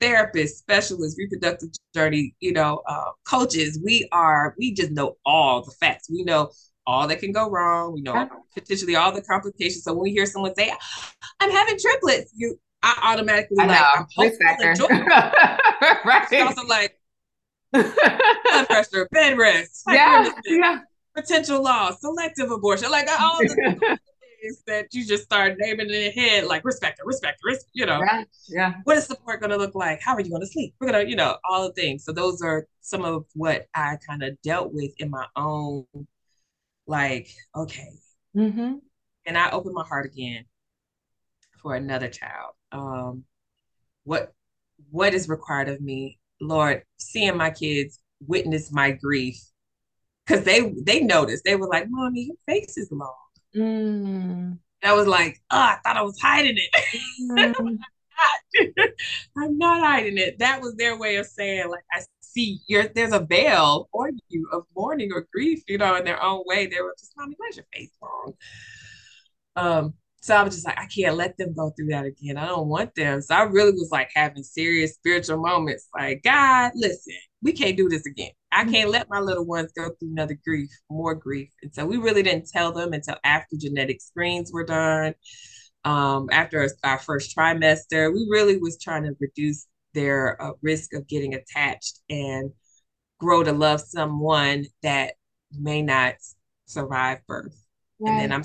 [0.00, 5.72] therapists, specialists, reproductive journey, you know, uh, coaches, we are, we just know all the
[5.72, 6.08] facts.
[6.10, 6.50] We know
[6.86, 7.92] all that can go wrong.
[7.92, 9.84] We know potentially all the complications.
[9.84, 10.72] So when we hear someone say,
[11.40, 14.88] I'm having triplets, you, I automatically I like, I'm hopeful
[16.04, 16.26] right.
[16.30, 16.98] It's also like,
[17.72, 20.78] blood pressure, bed rest, yeah, yeah.
[21.14, 23.98] potential loss, selective abortion, like all the
[24.40, 27.86] things that you just start naming in your head, like respect it, respect it, you
[27.86, 28.00] know.
[28.00, 28.24] Yeah.
[28.48, 28.74] yeah.
[28.84, 30.00] What is support going to look like?
[30.02, 30.74] How are you going to sleep?
[30.80, 32.04] We're going to, you know, all the things.
[32.04, 35.84] So those are some of what I kind of dealt with in my own,
[36.86, 37.90] like, okay.
[38.36, 38.74] Mm-hmm.
[39.26, 40.44] And I opened my heart again
[41.60, 42.54] for another child.
[42.72, 43.24] Um,
[44.04, 44.32] what
[44.90, 46.82] what is required of me, Lord?
[46.98, 49.38] Seeing my kids witness my grief
[50.26, 53.14] because they they noticed they were like, "Mommy, your face is long."
[53.58, 54.58] Mm.
[54.84, 57.00] I was like, oh, I thought I was hiding it.
[57.22, 57.78] Mm.
[59.36, 60.38] I'm not hiding it.
[60.38, 64.48] That was their way of saying, like, I see you're there's a veil for you
[64.52, 66.66] of mourning or grief, you know, in their own way.
[66.66, 68.34] They were just, mommy, where's your face wrong?
[69.56, 72.36] Um, so I was just like, I can't let them go through that again.
[72.36, 73.20] I don't want them.
[73.20, 77.88] So I really was like having serious spiritual moments, like, God, listen, we can't do
[77.88, 78.30] this again.
[78.50, 78.72] I mm-hmm.
[78.72, 81.50] can't let my little ones go through another grief, more grief.
[81.62, 85.14] And so we really didn't tell them until after genetic screens were done.
[85.84, 91.06] Um, after our first trimester, we really was trying to reduce their uh, risk of
[91.06, 92.50] getting attached and
[93.18, 95.14] grow to love someone that
[95.52, 96.14] may not
[96.66, 97.64] survive birth.
[98.00, 98.10] Right.
[98.10, 98.44] And then I'm,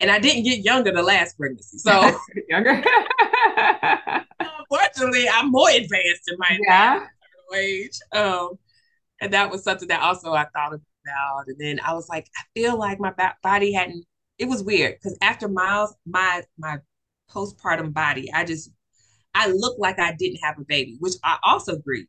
[0.00, 1.78] and I didn't get younger the last pregnancy.
[1.78, 2.18] So
[2.48, 2.82] younger.
[4.40, 7.06] unfortunately, I'm more advanced in my yeah.
[7.54, 7.98] Age.
[8.12, 8.58] Um,
[9.20, 11.44] and that was something that also I thought about.
[11.46, 14.04] And then I was like, I feel like my body hadn't.
[14.38, 16.78] It was weird because after Miles, my my
[17.30, 18.70] postpartum body, I just
[19.34, 22.08] I looked like I didn't have a baby, which I also grieved.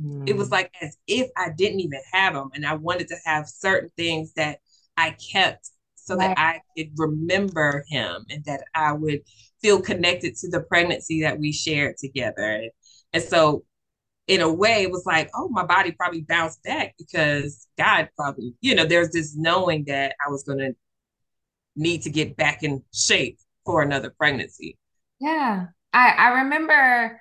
[0.00, 0.28] Mm.
[0.28, 0.52] It was mm.
[0.52, 4.34] like as if I didn't even have them, and I wanted to have certain things
[4.34, 4.58] that
[4.96, 6.34] I kept so right.
[6.36, 9.20] that I could remember him and that I would
[9.60, 12.42] feel connected to the pregnancy that we shared together.
[12.42, 12.70] And,
[13.12, 13.64] and so
[14.32, 18.54] in a way, it was like, oh, my body probably bounced back because God probably,
[18.62, 20.72] you know, there's this knowing that I was going to
[21.76, 24.78] need to get back in shape for another pregnancy.
[25.20, 25.66] Yeah.
[25.92, 27.20] I, I remember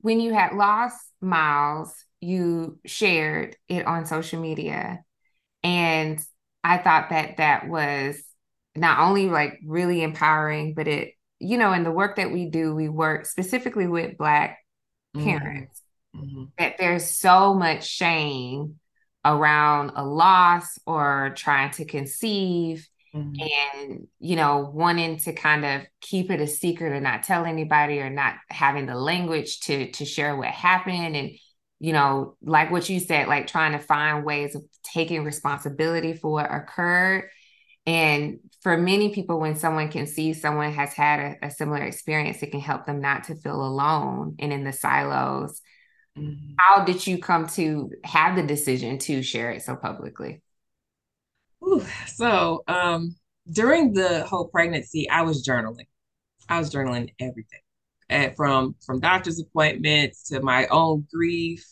[0.00, 5.00] when you had lost Miles, you shared it on social media.
[5.62, 6.18] And
[6.64, 8.22] I thought that that was
[8.74, 12.74] not only like really empowering, but it, you know, in the work that we do,
[12.74, 14.60] we work specifically with Black
[15.14, 15.26] mm-hmm.
[15.26, 15.82] parents,
[16.14, 16.44] mm-hmm.
[16.58, 18.76] that there's so much shame
[19.24, 23.80] around a loss or trying to conceive Mm-hmm.
[23.80, 28.00] and you know wanting to kind of keep it a secret or not tell anybody
[28.00, 31.30] or not having the language to to share what happened and
[31.80, 36.30] you know like what you said like trying to find ways of taking responsibility for
[36.30, 37.30] what occurred
[37.86, 42.42] and for many people when someone can see someone has had a, a similar experience
[42.42, 45.62] it can help them not to feel alone and in the silos
[46.18, 46.52] mm-hmm.
[46.58, 50.42] how did you come to have the decision to share it so publicly
[51.64, 53.16] Ooh, so um,
[53.50, 55.86] during the whole pregnancy, I was journaling.
[56.48, 57.60] I was journaling everything,
[58.08, 61.64] and from from doctor's appointments to my own grief,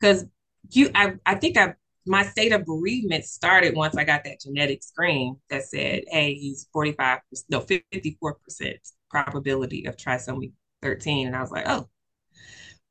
[0.00, 0.24] because
[0.70, 1.74] you, I, I think I
[2.06, 6.68] my state of bereavement started once I got that genetic screen that said, "Hey, he's
[6.72, 8.78] forty five, no, fifty four percent
[9.10, 11.88] probability of trisomy 13," and I was like, "Oh,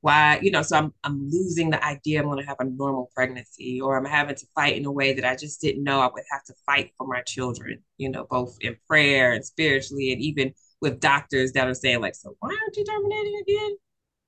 [0.01, 3.09] why you know so i'm i'm losing the idea i'm going to have a normal
[3.15, 6.09] pregnancy or i'm having to fight in a way that i just didn't know i
[6.11, 10.21] would have to fight for my children you know both in prayer and spiritually and
[10.21, 13.77] even with doctors that are saying like so why aren't you terminating again?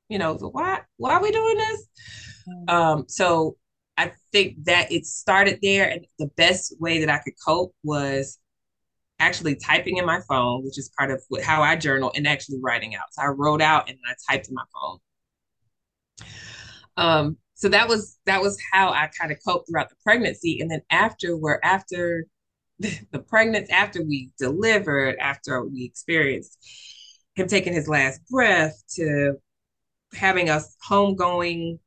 [0.10, 1.88] You know so why why are we doing this?
[2.48, 2.76] Mm-hmm.
[2.76, 3.58] um so
[3.98, 8.38] i think that it started there and the best way that i could cope was
[9.20, 12.96] actually typing in my phone which is part of how i journal and actually writing
[12.96, 13.06] out.
[13.12, 15.00] So i wrote out and i typed in my phone
[16.98, 20.60] um, so that was that was how I kind of coped throughout the pregnancy.
[20.60, 22.26] And then after where after
[22.80, 26.58] the pregnancy, after we delivered, after we experienced
[27.36, 29.36] him taking his last breath to
[30.14, 31.80] having us homegoing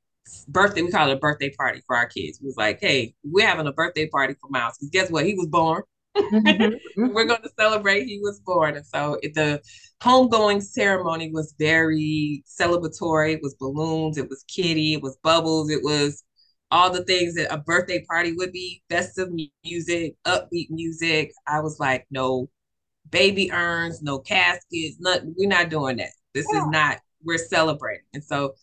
[0.48, 2.38] birthday, we call it a birthday party for our kids.
[2.40, 4.76] It was like, hey, we're having a birthday party for Miles.
[4.78, 5.26] Because guess what?
[5.26, 5.82] He was born.
[6.16, 7.08] Mm-hmm.
[7.14, 8.76] We're going to celebrate he was born.
[8.76, 9.60] And so the
[10.02, 13.34] homegoing ceremony was very celebratory.
[13.34, 16.24] It was balloons, it was kitty, it was bubbles, it was
[16.70, 19.28] all the things that a birthday party would be festive
[19.64, 21.32] music, upbeat music.
[21.46, 22.48] I was like, no
[23.10, 25.34] baby urns, no caskets, nothing.
[25.36, 26.10] We're not doing that.
[26.34, 26.60] This yeah.
[26.60, 28.04] is not, we're celebrating.
[28.14, 28.54] And so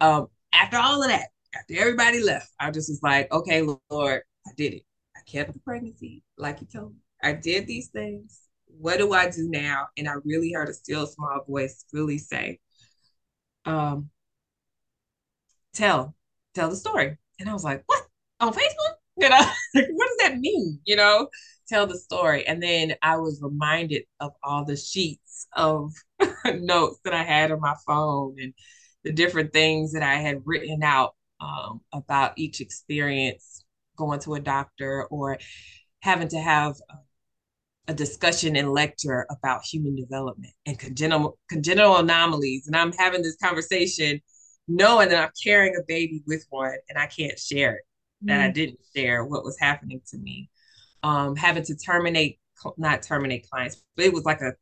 [0.00, 4.50] um, after all of that, after everybody left, I just was like, okay, Lord, I
[4.56, 4.82] did it
[5.16, 6.98] I kept the pregnancy like you told me.
[7.22, 8.40] I did these things.
[8.66, 9.88] What do I do now?
[9.96, 12.60] And I really heard a still small voice really say,
[13.64, 14.10] um,
[15.74, 16.14] tell,
[16.54, 17.16] tell the story.
[17.40, 18.02] And I was like, what?
[18.40, 18.94] On Facebook?
[19.18, 19.36] You know,
[19.72, 20.78] what does that mean?
[20.84, 21.28] You know,
[21.68, 22.46] tell the story.
[22.46, 25.92] And then I was reminded of all the sheets of
[26.46, 28.52] notes that I had on my phone and
[29.04, 33.64] the different things that I had written out um, about each experience
[33.96, 35.38] going to a doctor or
[36.06, 36.76] having to have
[37.88, 43.36] a discussion and lecture about human development and congenital congenital anomalies and i'm having this
[43.36, 44.20] conversation
[44.68, 47.82] knowing that i'm carrying a baby with one and i can't share it
[48.24, 48.28] mm.
[48.28, 48.54] that i mm.
[48.54, 50.48] didn't share what was happening to me
[51.02, 52.38] um, having to terminate
[52.76, 54.52] not terminate clients but it was like a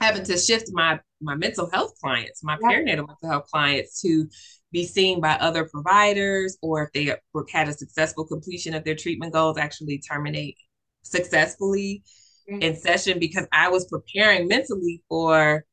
[0.00, 2.68] having to shift my my mental health clients my yeah.
[2.68, 4.28] perinatal mental health clients to
[4.72, 7.14] be seen by other providers or if they
[7.52, 10.56] had a successful completion of their treatment goals actually terminate
[11.02, 12.02] successfully
[12.50, 12.62] mm-hmm.
[12.62, 15.64] in session because I was preparing mentally for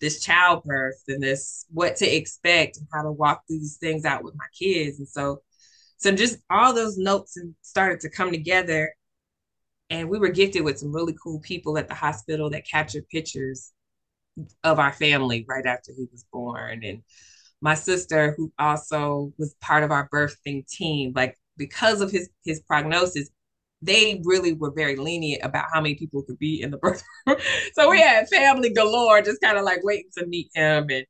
[0.00, 4.22] this childbirth and this what to expect and how to walk through these things out
[4.22, 4.98] with my kids.
[4.98, 5.40] And so
[5.96, 8.94] so just all those notes started to come together.
[9.88, 13.72] And we were gifted with some really cool people at the hospital that captured pictures
[14.62, 16.84] of our family right after he was born.
[16.84, 17.02] And
[17.64, 22.60] my sister, who also was part of our birthing team, like because of his his
[22.60, 23.30] prognosis,
[23.80, 27.38] they really were very lenient about how many people could be in the birth room.
[27.72, 30.88] so we had family galore, just kind of like waiting to meet him.
[30.90, 31.06] And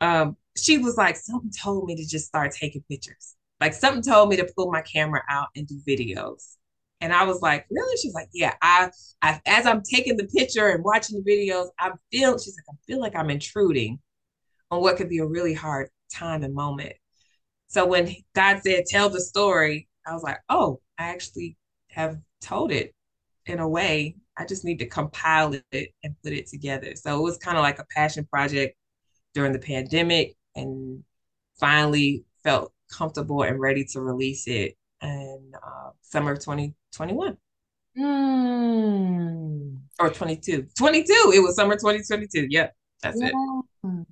[0.00, 3.36] um, she was like, something told me to just start taking pictures.
[3.60, 6.56] Like something told me to pull my camera out and do videos.
[7.00, 7.96] And I was like, really?
[7.98, 8.54] She's like, yeah.
[8.62, 8.90] I,
[9.22, 12.36] I, as I'm taking the picture and watching the videos, I feel.
[12.36, 14.00] She's like, I feel like I'm intruding
[14.70, 16.94] on what could be a really hard time and moment.
[17.68, 21.56] So when God said, tell the story, I was like, oh, I actually
[21.90, 22.94] have told it
[23.46, 24.16] in a way.
[24.36, 26.94] I just need to compile it and put it together.
[26.96, 28.76] So it was kind of like a passion project
[29.34, 30.34] during the pandemic.
[30.54, 31.04] And
[31.58, 37.36] finally felt comfortable and ready to release it in uh, summer of 2021.
[37.98, 39.78] Mm.
[39.98, 40.66] Or 22.
[40.76, 41.32] 22.
[41.34, 42.46] It was summer 2022.
[42.48, 42.74] Yep.
[43.02, 43.28] That's yeah.
[43.28, 44.06] it.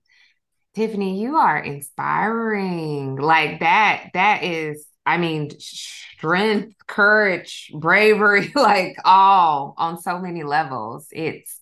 [0.76, 3.16] Tiffany, you are inspiring.
[3.16, 11.06] Like that, that is, I mean, strength, courage, bravery, like all on so many levels.
[11.12, 11.58] It's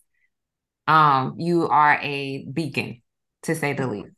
[0.88, 3.02] um, you are a beacon,
[3.44, 4.16] to say the least.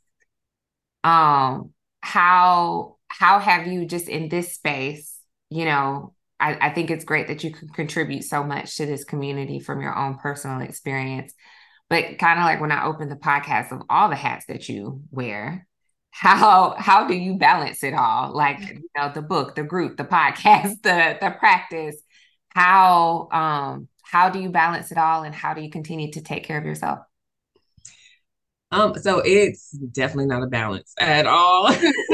[1.04, 5.20] Um, how how have you just in this space,
[5.50, 9.04] you know, I, I think it's great that you can contribute so much to this
[9.04, 11.34] community from your own personal experience.
[11.88, 15.02] But kind of like when I opened the podcast of all the hats that you
[15.10, 15.66] wear,
[16.10, 18.34] how how do you balance it all?
[18.34, 21.96] Like you know, the book, the group, the podcast, the the practice.
[22.48, 26.44] How um how do you balance it all and how do you continue to take
[26.44, 27.00] care of yourself?
[28.72, 31.70] Um, so it's definitely not a balance at all.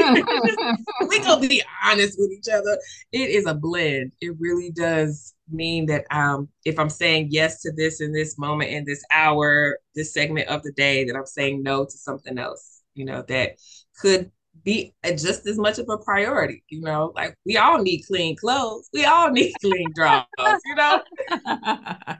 [1.07, 2.77] we gonna be honest with each other.
[3.11, 4.13] It is a blend.
[4.21, 8.69] It really does mean that um if I'm saying yes to this in this moment
[8.69, 12.81] in this hour, this segment of the day, that I'm saying no to something else,
[12.93, 13.53] you know, that
[13.99, 14.31] could
[14.63, 18.89] be just as much of a priority, you know, like we all need clean clothes,
[18.93, 20.25] we all need clean drawers,
[20.65, 21.01] you know.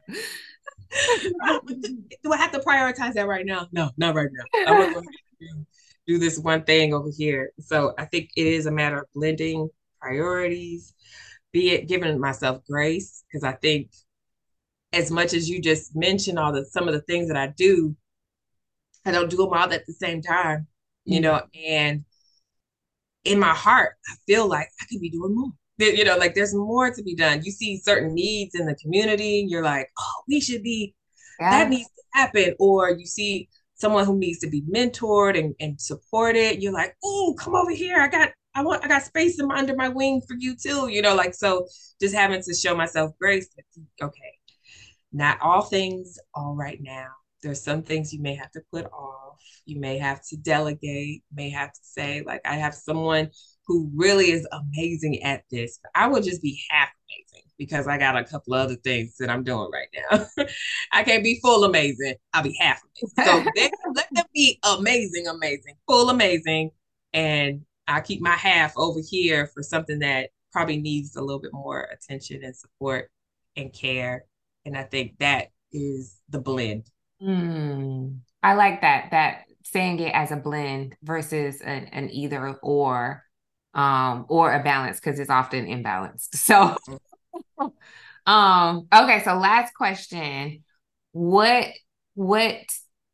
[2.24, 3.68] do I have to prioritize that right now?
[3.72, 4.44] No, not right now.
[4.68, 5.66] I'm going to do,
[6.08, 7.52] do this one thing over here.
[7.60, 9.70] So I think it is a matter of blending
[10.00, 10.94] priorities,
[11.52, 13.92] be it giving myself grace, because I think
[14.92, 17.96] as much as you just mentioned all the some of the things that I do,
[19.06, 20.68] I don't do them all at the same time,
[21.06, 21.24] you mm-hmm.
[21.24, 22.06] know, and
[23.24, 26.54] in my heart, I feel like I could be doing more you know, like there's
[26.54, 27.42] more to be done.
[27.44, 30.94] You see certain needs in the community, you're like, oh, we should be,
[31.40, 31.50] yeah.
[31.52, 32.56] that needs to happen.
[32.60, 36.62] Or you see someone who needs to be mentored and, and supported.
[36.62, 38.00] You're like, oh, come over here.
[38.00, 40.90] I got, I want, I got space in my, under my wing for you too.
[40.90, 41.66] You know, like, so
[42.00, 43.50] just having to show myself grace.
[44.02, 44.38] Okay.
[45.12, 47.08] Not all things all right now.
[47.42, 49.40] There's some things you may have to put off.
[49.66, 53.30] You may have to delegate, may have to say, like, I have someone
[53.68, 55.80] who really is amazing at this.
[55.96, 59.44] I would just be half amazing because I got a couple other things that I'm
[59.44, 60.46] doing right now.
[60.92, 62.16] I can't be full amazing.
[62.34, 62.82] I'll be half
[63.18, 63.46] amazing.
[63.56, 66.72] So let them be amazing, amazing, full amazing.
[67.14, 71.54] And I keep my half over here for something that probably needs a little bit
[71.54, 73.10] more attention and support
[73.56, 74.26] and care.
[74.66, 76.90] And I think that is the blend.
[77.22, 83.24] Mm, I like that, that saying it as a blend versus an, an either or
[83.74, 86.30] um, or a balance because it's often imbalanced.
[86.36, 86.76] So,
[88.26, 89.22] um, okay.
[89.24, 90.64] So last question:
[91.12, 91.68] what
[92.16, 92.58] what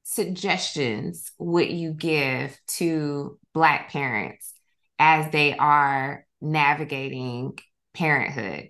[0.03, 4.53] suggestions would you give to Black parents
[4.97, 7.57] as they are navigating
[7.93, 8.69] parenthood?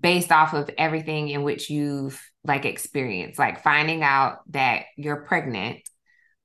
[0.00, 5.78] based off of everything in which you've like experienced like finding out that you're pregnant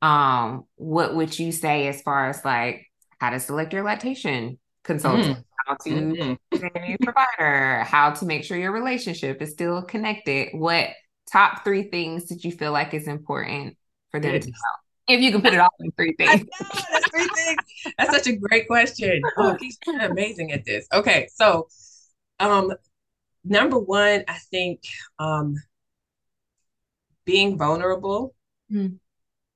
[0.02, 2.89] um what would you say as far as like
[3.20, 5.44] how to select your lactation consultant, mm.
[5.66, 6.66] how to mm-hmm.
[6.76, 10.50] a new provider, how to make sure your relationship is still connected.
[10.54, 10.90] What
[11.32, 13.78] top three things did you feel like is important
[14.12, 14.54] for them to know?
[15.08, 16.42] If you can put it all in three things.
[16.42, 17.60] Know, that's three things.
[17.98, 19.22] That's such a great question.
[19.38, 20.88] Oh, he's kind of amazing at this.
[20.94, 21.68] Okay, so
[22.40, 22.72] um
[23.44, 24.82] number one, I think
[25.18, 25.56] um
[27.26, 28.34] being vulnerable
[28.72, 28.98] mm.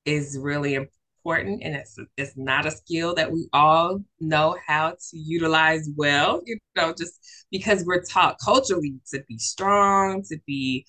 [0.06, 5.18] is really important and it's it's not a skill that we all know how to
[5.18, 10.86] utilize well you know just because we're taught culturally to be strong to be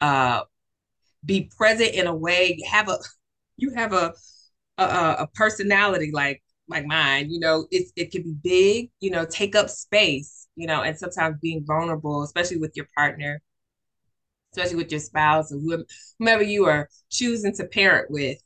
[0.00, 0.40] uh
[1.24, 2.98] be present in a way have a
[3.56, 4.12] you have a
[4.78, 4.84] a,
[5.20, 9.54] a personality like like mine you know it's it can be big you know take
[9.54, 13.40] up space you know and sometimes being vulnerable especially with your partner
[14.52, 15.58] especially with your spouse or
[16.18, 18.38] whomever you are choosing to parent with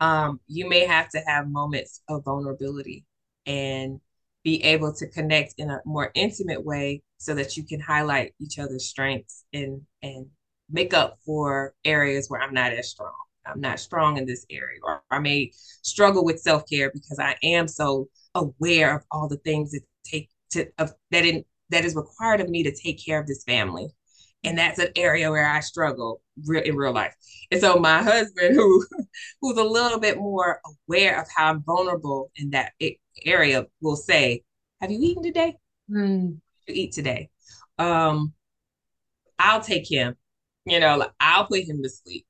[0.00, 3.04] um, you may have to have moments of vulnerability
[3.46, 4.00] and
[4.42, 8.58] be able to connect in a more intimate way so that you can highlight each
[8.58, 10.26] other's strengths and and
[10.70, 13.12] make up for areas where I'm not as strong.
[13.46, 17.36] I'm not strong in this area, or I may struggle with self care because I
[17.42, 21.94] am so aware of all the things that take to of that in that is
[21.94, 23.88] required of me to take care of this family
[24.44, 27.14] and that's an area where I struggle re- in real life.
[27.50, 28.84] And so my husband, who
[29.40, 32.72] who's a little bit more aware of how I'm vulnerable in that
[33.24, 34.42] area, will say,
[34.80, 35.56] "Have you eaten today?
[35.90, 36.38] Mm.
[36.66, 37.30] You eat today?
[37.78, 38.32] Um,
[39.38, 40.16] I'll take him.
[40.66, 42.26] You know, like I'll put him to sleep.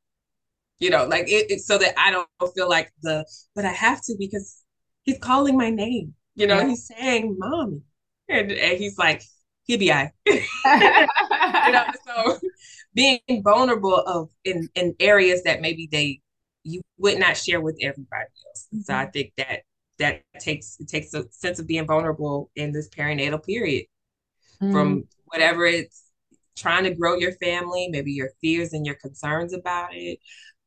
[0.79, 4.01] You know, like it, it so that I don't feel like the, but I have
[4.03, 4.63] to because
[5.05, 6.15] he's calling my name.
[6.35, 6.69] You know, yeah.
[6.69, 7.81] he's saying mommy.
[8.29, 9.23] And, and he's like,
[9.65, 10.11] he'll be I.
[11.67, 12.41] you know, so
[12.95, 16.21] being vulnerable of in, in areas that maybe they
[16.65, 18.69] you would not share with everybody else.
[18.75, 18.81] Mm-hmm.
[18.81, 19.61] So I think that
[19.99, 23.87] that takes it takes a sense of being vulnerable in this perinatal period
[24.61, 24.73] mm-hmm.
[24.73, 26.05] from whatever it's
[26.57, 30.19] trying to grow your family, maybe your fears and your concerns about it,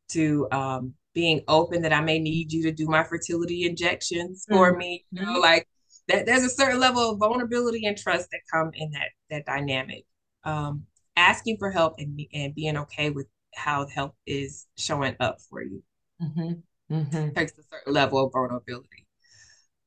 [0.10, 4.72] to um, being open that I may need you to do my fertility injections for
[4.72, 4.80] mm-hmm.
[4.80, 5.06] me.
[5.12, 5.42] You know, mm-hmm.
[5.42, 5.68] like
[6.08, 6.26] that.
[6.26, 10.06] There's a certain level of vulnerability and trust that come in that that dynamic.
[10.48, 10.86] Um,
[11.18, 15.84] asking for help and and being okay with how help is showing up for you.
[16.22, 16.96] Mm-hmm.
[16.96, 17.30] Mm-hmm.
[17.34, 19.06] Takes a certain level of vulnerability.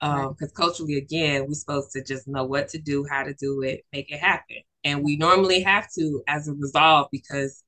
[0.03, 3.63] Um, because culturally, again, we're supposed to just know what to do, how to do
[3.63, 4.57] it, make it happen.
[4.83, 7.63] And we normally have to as a resolve because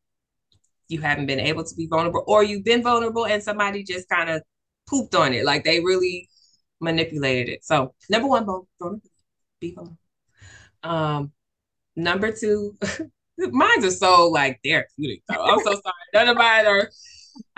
[0.89, 4.31] you haven't been able to be vulnerable or you've been vulnerable and somebody just kind
[4.31, 4.43] of
[4.89, 5.45] pooped on it.
[5.45, 6.29] Like they really
[6.81, 7.65] manipulated it.
[7.65, 9.03] So number one, vulnerable,
[9.61, 9.99] be vulnerable.
[10.83, 11.33] Um,
[11.97, 12.77] number two,
[13.39, 15.43] mine are so like therapeutic though.
[15.43, 15.95] I'm so sorry.
[16.15, 16.91] None of mine are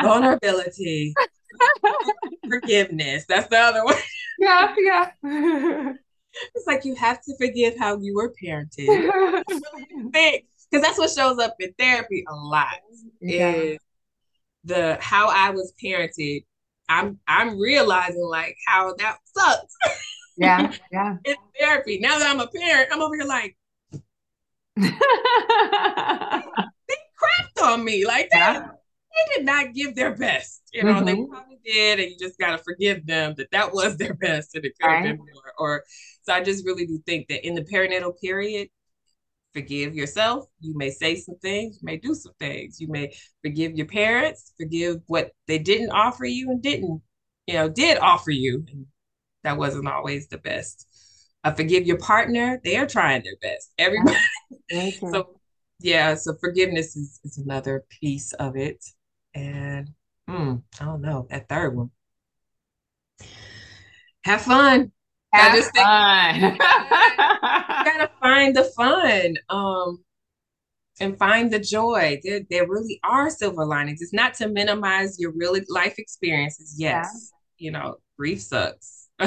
[0.01, 1.15] vulnerability.
[2.49, 3.25] Forgiveness.
[3.29, 3.97] That's the other one.
[4.39, 5.11] Yeah, yeah.
[6.55, 9.43] it's like you have to forgive how you were parented.
[10.13, 12.81] Because that's what shows up in therapy a lot.
[13.21, 13.53] Yeah.
[13.53, 13.79] Is
[14.65, 16.45] the how I was parented.
[16.89, 19.75] I'm I'm realizing like how that sucks.
[20.37, 21.17] Yeah, yeah.
[21.25, 21.99] in therapy.
[22.01, 23.57] Now that I'm a parent, I'm over here like
[24.77, 24.91] they,
[26.89, 28.07] they crapped on me.
[28.07, 28.69] Like yeah
[29.15, 30.63] they did not give their best.
[30.73, 31.05] You know, mm-hmm.
[31.05, 34.65] they probably did, and you just gotta forgive them that that was their best, and
[34.65, 35.17] it could have right.
[35.17, 35.53] been more.
[35.59, 35.85] Or
[36.23, 38.69] so I just really do think that in the perinatal period,
[39.53, 40.47] forgive yourself.
[40.61, 42.81] You may say some things, you may do some things.
[42.81, 47.01] You may forgive your parents, forgive what they didn't offer you and didn't,
[47.47, 48.87] you know, did offer you, and
[49.45, 50.89] that wasn't always the best.
[51.45, 53.73] Uh, forgive your partner; they are trying their best.
[53.79, 54.17] Everybody.
[54.71, 55.41] So
[55.81, 58.85] yeah, so forgiveness is, is another piece of it.
[59.35, 59.91] And
[60.29, 61.91] mm, I don't know, that third one.
[64.25, 64.93] Have fun.
[65.33, 66.41] Have I just fun.
[66.41, 69.37] Think, gotta find the fun.
[69.49, 70.05] Um
[71.01, 72.21] and find the joy.
[72.23, 74.01] There, there really are silver linings.
[74.01, 76.77] It's not to minimize your real life experiences.
[76.79, 77.65] Yes, yeah.
[77.65, 79.09] you know, grief sucks.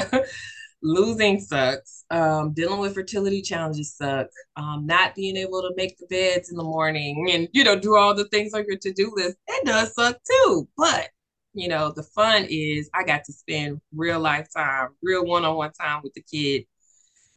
[0.82, 2.04] losing sucks.
[2.10, 4.28] Um, dealing with fertility challenges suck.
[4.56, 7.96] Um, not being able to make the beds in the morning and you know do
[7.96, 10.68] all the things on your to do list that does suck too.
[10.76, 11.08] But
[11.54, 15.56] you know the fun is I got to spend real life time, real one on
[15.56, 16.64] one time with the kid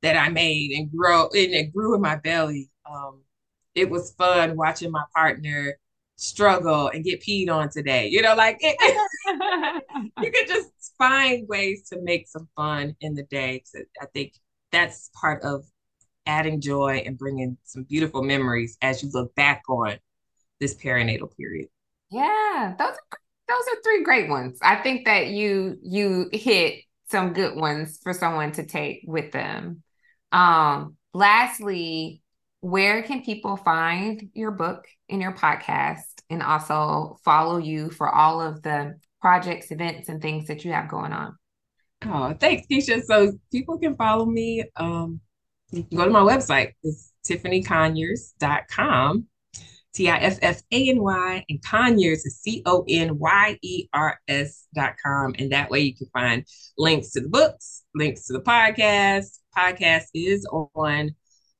[0.02, 2.70] that I made and grow and it grew in my belly.
[2.90, 3.22] Um,
[3.76, 5.78] it was fun watching my partner
[6.16, 8.08] struggle and get peed on today.
[8.08, 8.78] You know, like it,
[10.22, 13.64] you could just find ways to make some fun in the day.
[14.02, 14.34] I think
[14.72, 15.66] that's part of
[16.26, 19.98] adding joy and bringing some beautiful memories as you look back on
[20.60, 21.68] this perinatal period.
[22.10, 24.60] Yeah, those are those are three great ones.
[24.62, 29.84] I think that you you hit some good ones for someone to take with them.
[30.32, 32.22] Um, lastly,
[32.62, 38.40] where can people find your book and your podcast and also follow you for all
[38.42, 41.38] of the projects, events, and things that you have going on?
[42.06, 43.04] Oh, thanks, Keisha.
[43.04, 44.64] So people can follow me.
[44.76, 45.22] Um,
[45.72, 46.74] you can go to my website.
[46.84, 49.28] It's tiffanyconyers.com.
[49.94, 52.88] T-I-F-F-A-N-Y and Conyers is C-O-N-Y-E-R-S
[54.74, 55.36] dot com.
[55.38, 56.46] And that way you can find
[56.78, 59.40] links to the books, links to the podcast.
[59.56, 61.14] Podcast is on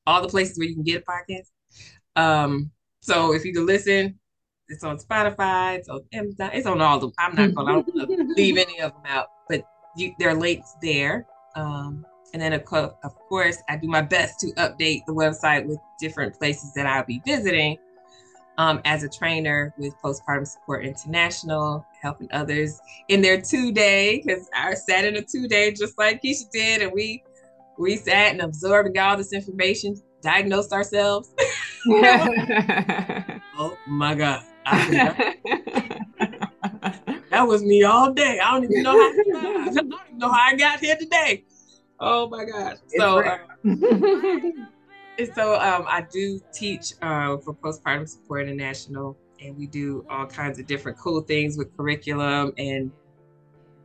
[0.06, 1.48] all the places where you can get a podcast.
[2.16, 4.18] Um, so if you can listen,
[4.72, 7.10] it's on Spotify, it's on Amazon, it's on all the.
[7.18, 7.84] I'm not gonna,
[8.36, 9.62] leave any of them out, but
[9.96, 11.26] you, there are links there.
[11.54, 15.66] Um, and then of, co- of course, I do my best to update the website
[15.66, 17.76] with different places that I'll be visiting.
[18.58, 24.46] Um, as a trainer with Postpartum Support International, helping others in their two day, because
[24.54, 27.22] I sat in a two day just like Keisha did, and we
[27.78, 31.30] we sat and absorbed and got all this information, diagnosed ourselves.
[31.88, 34.44] oh my God.
[37.30, 38.38] that was me all day.
[38.38, 38.98] I don't even know how
[39.40, 41.44] I don't even know how I got here today.
[42.00, 42.76] Oh my gosh.
[42.96, 44.68] So um,
[45.34, 50.58] so um, I do teach uh, for Postpartum Support International and we do all kinds
[50.58, 52.90] of different cool things with curriculum and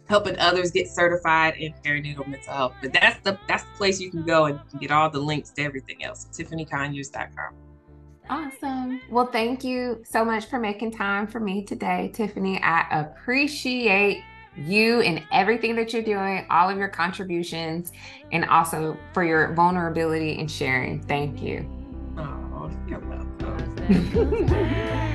[0.07, 2.73] helping others get certified in perinatal mental health.
[2.81, 5.63] But that's the that's the place you can go and get all the links to
[5.63, 6.27] everything else.
[6.31, 7.66] TiffanyConyers.com.
[8.29, 9.01] Awesome.
[9.09, 12.61] Well, thank you so much for making time for me today, Tiffany.
[12.61, 14.23] I appreciate
[14.55, 17.91] you and everything that you're doing, all of your contributions,
[18.31, 21.01] and also for your vulnerability and sharing.
[21.03, 21.69] Thank you.
[22.17, 24.97] Oh, you're welcome.